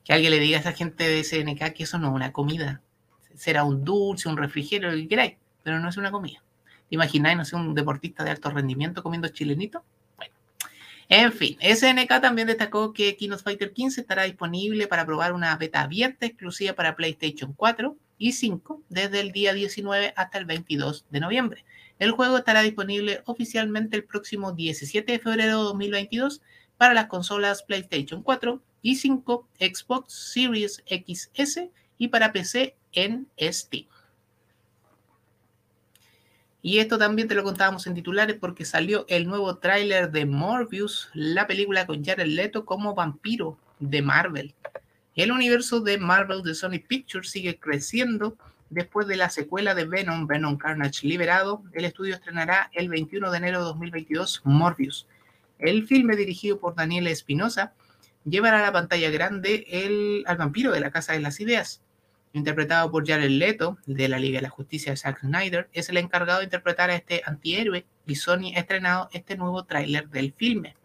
Que 0.04 0.14
alguien 0.14 0.32
le 0.32 0.40
diga 0.40 0.58
a 0.58 0.62
esa 0.62 0.72
gente 0.72 1.06
de 1.06 1.22
SNK 1.22 1.74
que 1.74 1.84
eso 1.84 2.00
no 2.00 2.08
es 2.08 2.14
una 2.14 2.32
comida. 2.32 2.82
será 3.36 3.66
un 3.66 3.84
dulce, 3.84 4.30
un 4.30 4.38
refrigerio, 4.38 4.90
lo 4.90 4.96
que 4.96 5.08
queráis, 5.10 5.36
pero 5.64 5.80
no 5.80 5.90
es 5.90 5.98
una 5.98 6.12
comida. 6.12 6.42
¿Te 6.90 6.96
imagináis, 6.96 7.38
no 7.38 7.44
sé, 7.44 7.58
un 7.58 7.76
deportista 7.76 8.24
de 8.24 8.32
alto 8.32 8.50
rendimiento 8.50 9.04
comiendo 9.04 9.28
chilenito? 9.28 9.84
En 11.10 11.32
fin, 11.32 11.58
SNK 11.62 12.20
también 12.20 12.48
destacó 12.48 12.92
que 12.92 13.16
Kino 13.16 13.38
Fighter 13.38 13.72
15 13.72 14.02
estará 14.02 14.24
disponible 14.24 14.88
para 14.88 15.06
probar 15.06 15.32
una 15.32 15.56
beta 15.56 15.82
abierta 15.82 16.26
exclusiva 16.26 16.74
para 16.74 16.98
PlayStation 16.98 17.54
4 17.54 17.96
y 18.18 18.34
5 18.34 18.84
desde 18.90 19.22
el 19.22 19.32
día 19.32 19.54
19 19.54 20.14
hasta 20.18 20.38
el 20.38 20.46
22 20.46 21.06
de 21.10 21.20
noviembre. 21.22 21.66
El 21.98 22.12
juego 22.12 22.38
estará 22.38 22.62
disponible 22.62 23.22
oficialmente 23.26 23.96
el 23.96 24.04
próximo 24.04 24.52
17 24.52 25.10
de 25.10 25.20
febrero 25.20 25.58
de 25.60 25.64
2022 25.64 26.42
para 26.78 26.94
las 26.94 27.08
consolas 27.08 27.64
PlayStation 27.64 28.22
4 28.22 28.62
y 28.82 28.96
5, 28.98 29.48
Xbox 29.60 30.14
Series 30.34 30.84
XS 30.88 31.70
y 31.98 32.10
para 32.10 32.34
PC 32.34 32.76
en 32.92 33.28
Steam. 33.40 33.88
Y 36.68 36.80
esto 36.80 36.98
también 36.98 37.30
te 37.30 37.34
lo 37.34 37.46
contábamos 37.46 37.88
en 37.88 37.94
titulares 37.94 38.36
porque 38.38 38.66
salió 38.66 39.06
el 39.08 39.26
nuevo 39.26 39.56
tráiler 39.56 40.12
de 40.12 40.26
Morbius, 40.26 41.10
la 41.14 41.48
película 41.48 41.88
con 41.88 42.04
Jared 42.04 42.28
Leto 42.28 42.66
como 42.66 42.94
vampiro 42.94 43.58
de 43.80 44.02
Marvel. 44.02 44.54
El 45.16 45.32
universo 45.32 45.80
de 45.80 45.98
Marvel 45.98 46.44
de 46.44 46.54
Sony 46.54 46.82
Pictures 46.86 47.30
sigue 47.30 47.58
creciendo 47.58 48.36
después 48.70 49.08
de 49.08 49.16
la 49.16 49.30
secuela 49.30 49.76
de 49.76 49.86
Venom, 49.86 50.28
Venom 50.28 50.58
Carnage 50.58 51.08
Liberado. 51.08 51.64
El 51.72 51.86
estudio 51.86 52.16
estrenará 52.16 52.70
el 52.74 52.90
21 52.90 53.32
de 53.32 53.38
enero 53.38 53.60
de 53.60 53.64
2022 53.64 54.42
Morbius. 54.44 55.08
El 55.60 55.88
filme 55.88 56.18
dirigido 56.18 56.60
por 56.60 56.76
Daniel 56.76 57.08
Espinosa 57.08 57.76
llevará 58.26 58.60
a 58.60 58.64
la 58.64 58.74
pantalla 58.74 59.10
grande 59.10 59.66
el, 59.70 60.26
al 60.28 60.36
vampiro 60.36 60.74
de 60.74 60.82
la 60.82 60.92
Casa 60.92 61.14
de 61.14 61.22
las 61.22 61.40
Ideas. 61.40 61.82
Interpretado 62.34 62.92
por 62.92 63.08
Jared 63.08 63.30
Leto, 63.30 63.78
de 63.86 64.08
la 64.08 64.20
Liga 64.20 64.38
de 64.38 64.44
la 64.44 64.50
Justicia 64.50 64.92
de 64.92 64.98
Zack 64.98 65.22
Snyder, 65.22 65.70
es 65.74 65.90
el 65.90 65.98
encargado 65.98 66.40
de 66.40 66.46
interpretar 66.46 66.90
a 66.90 66.96
este 66.96 67.22
antihéroe 67.26 67.86
y 68.06 68.16
Sony 68.16 68.54
ha 68.56 68.60
estrenado 68.60 69.10
este 69.12 69.38
nuevo 69.38 69.64
tráiler 69.64 70.10
del 70.10 70.34
filme. 70.34 70.76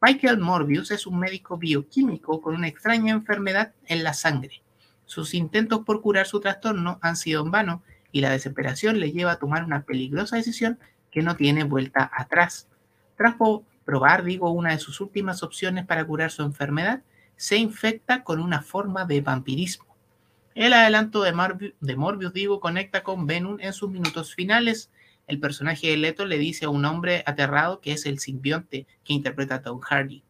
Michael 0.00 0.38
Morbius 0.38 0.90
es 0.90 1.06
un 1.06 1.18
médico 1.18 1.56
bioquímico 1.56 2.42
con 2.42 2.54
una 2.54 2.68
extraña 2.68 3.12
enfermedad 3.12 3.72
en 3.86 4.02
la 4.04 4.14
sangre. 4.14 4.62
Sus 5.06 5.34
intentos 5.34 5.80
por 5.84 6.02
curar 6.02 6.26
su 6.26 6.40
trastorno 6.40 6.98
han 7.02 7.16
sido 7.16 7.42
en 7.42 7.50
vano 7.50 7.82
y 8.10 8.20
la 8.20 8.30
desesperación 8.30 9.00
le 9.00 9.12
lleva 9.12 9.32
a 9.32 9.38
tomar 9.38 9.64
una 9.64 9.82
peligrosa 9.82 10.36
decisión 10.36 10.78
que 11.10 11.22
no 11.22 11.36
tiene 11.36 11.64
vuelta 11.64 12.10
atrás. 12.14 12.68
Tras 13.16 13.36
probar, 13.84 14.24
digo, 14.24 14.50
una 14.50 14.72
de 14.72 14.78
sus 14.78 15.00
últimas 15.00 15.42
opciones 15.42 15.86
para 15.86 16.04
curar 16.04 16.30
su 16.30 16.42
enfermedad, 16.42 17.02
se 17.36 17.56
infecta 17.56 18.24
con 18.24 18.40
una 18.40 18.62
forma 18.62 19.04
de 19.04 19.20
vampirismo. 19.20 19.93
El 20.54 20.72
adelanto 20.72 21.22
de, 21.22 21.32
Morbius, 21.32 22.32
digo, 22.32 22.60
conecta 22.60 23.02
con 23.02 23.26
Venom 23.26 23.58
en 23.58 23.72
sus 23.72 23.90
minutos 23.90 24.36
finales, 24.36 24.88
el 25.26 25.40
personaje 25.40 25.88
de 25.88 25.96
Leto 25.96 26.26
le 26.26 26.38
dice 26.38 26.66
a 26.66 26.68
un 26.68 26.84
hombre 26.84 27.24
aterrado 27.26 27.80
que 27.80 27.90
es 27.90 28.06
el 28.06 28.20
simbionte 28.20 28.86
que 29.02 29.14
interpreta 29.14 29.56
a 29.56 29.62
Tom 29.62 29.80
Hardy. 29.80 30.22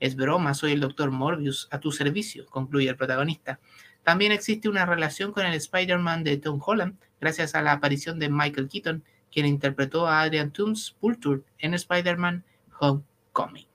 Es 0.00 0.16
broma, 0.16 0.54
soy 0.54 0.72
el 0.72 0.80
doctor 0.80 1.12
Morbius, 1.12 1.68
a 1.70 1.78
tu 1.78 1.92
servicio, 1.92 2.46
concluye 2.46 2.88
el 2.88 2.96
protagonista. 2.96 3.60
También 4.02 4.32
existe 4.32 4.68
una 4.68 4.84
relación 4.84 5.30
con 5.30 5.46
el 5.46 5.54
Spider-Man 5.54 6.24
de 6.24 6.38
Tom 6.38 6.60
Holland, 6.64 6.98
gracias 7.20 7.54
a 7.54 7.62
la 7.62 7.70
aparición 7.70 8.18
de 8.18 8.30
Michael 8.30 8.68
Keaton, 8.68 9.04
quien 9.30 9.46
interpretó 9.46 10.08
a 10.08 10.22
Adrian 10.22 10.50
Toomes 10.50 10.96
Pultur 10.98 11.44
en 11.58 11.74
Spider-Man 11.74 12.42
Homecoming. 12.80 13.67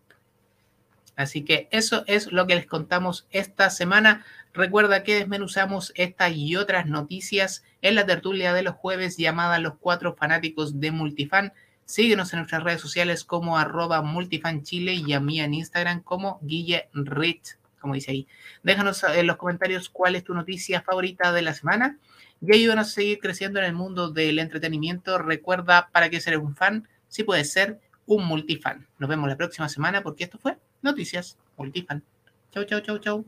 Así 1.15 1.43
que 1.43 1.67
eso 1.71 2.04
es 2.08 2.32
lo 2.32 2.47
que 2.47 2.56
les 2.56 2.65
contamos 2.65 3.28
esta 3.30 3.69
semana. 3.69 4.26
Recuerda 4.54 5.04
que 5.04 5.15
desmenuzamos 5.15 5.91
esta 5.95 6.30
y 6.30 6.56
otras 6.56 6.88
noticias 6.88 7.63
en 7.82 7.95
la 7.95 8.06
tertulia 8.06 8.54
de 8.54 8.63
los 8.63 8.76
jueves 8.76 9.17
llamada 9.17 9.60
Los 9.60 9.76
Cuatro 9.80 10.15
Fanáticos 10.15 10.80
de 10.80 10.91
Multifan. 10.91 11.54
Síguenos 11.86 12.34
en 12.34 12.39
nuestras 12.39 12.63
redes 12.63 12.82
sociales 12.82 13.23
como 13.23 13.58
arroba 13.58 14.02
multifanchile 14.02 14.93
y 14.93 15.13
a 15.13 15.19
mí 15.19 15.39
en 15.41 15.54
Instagram 15.54 16.02
como 16.02 16.39
Guille 16.41 16.89
Rich, 16.93 17.58
como 17.80 17.93
dice 17.93 18.12
ahí. 18.12 18.28
Déjanos 18.63 19.04
en 19.04 19.28
los 19.28 19.38
comentarios 19.38 19.89
cuál 19.89 20.15
es 20.15 20.23
tu 20.23 20.34
noticia 20.34 20.82
favorita 20.82 21.32
de 21.32 21.41
la 21.41 21.54
semana 21.54 21.97
y 22.41 22.56
ayúdanos 22.56 22.88
a 22.88 22.91
seguir 22.91 23.19
creciendo 23.19 23.60
en 23.60 23.65
el 23.65 23.73
mundo 23.73 24.10
del 24.10 24.39
entretenimiento. 24.39 25.17
Recuerda, 25.17 25.89
para 25.91 26.10
que 26.10 26.21
ser 26.21 26.38
un 26.38 26.56
fan, 26.56 26.88
si 27.08 27.23
puedes 27.23 27.52
ser 27.52 27.80
un 28.06 28.26
multifan. 28.26 28.88
Nos 29.00 29.10
vemos 29.10 29.30
la 29.30 29.38
próxima 29.38 29.70
semana 29.70 30.02
porque 30.02 30.26
esto 30.26 30.38
fue 30.38 30.58
Noticias 30.82 31.38
Multifan. 31.58 32.04
Chau, 32.52 32.63
chau, 32.66 32.82
chau, 32.82 32.98
chau. 33.00 33.26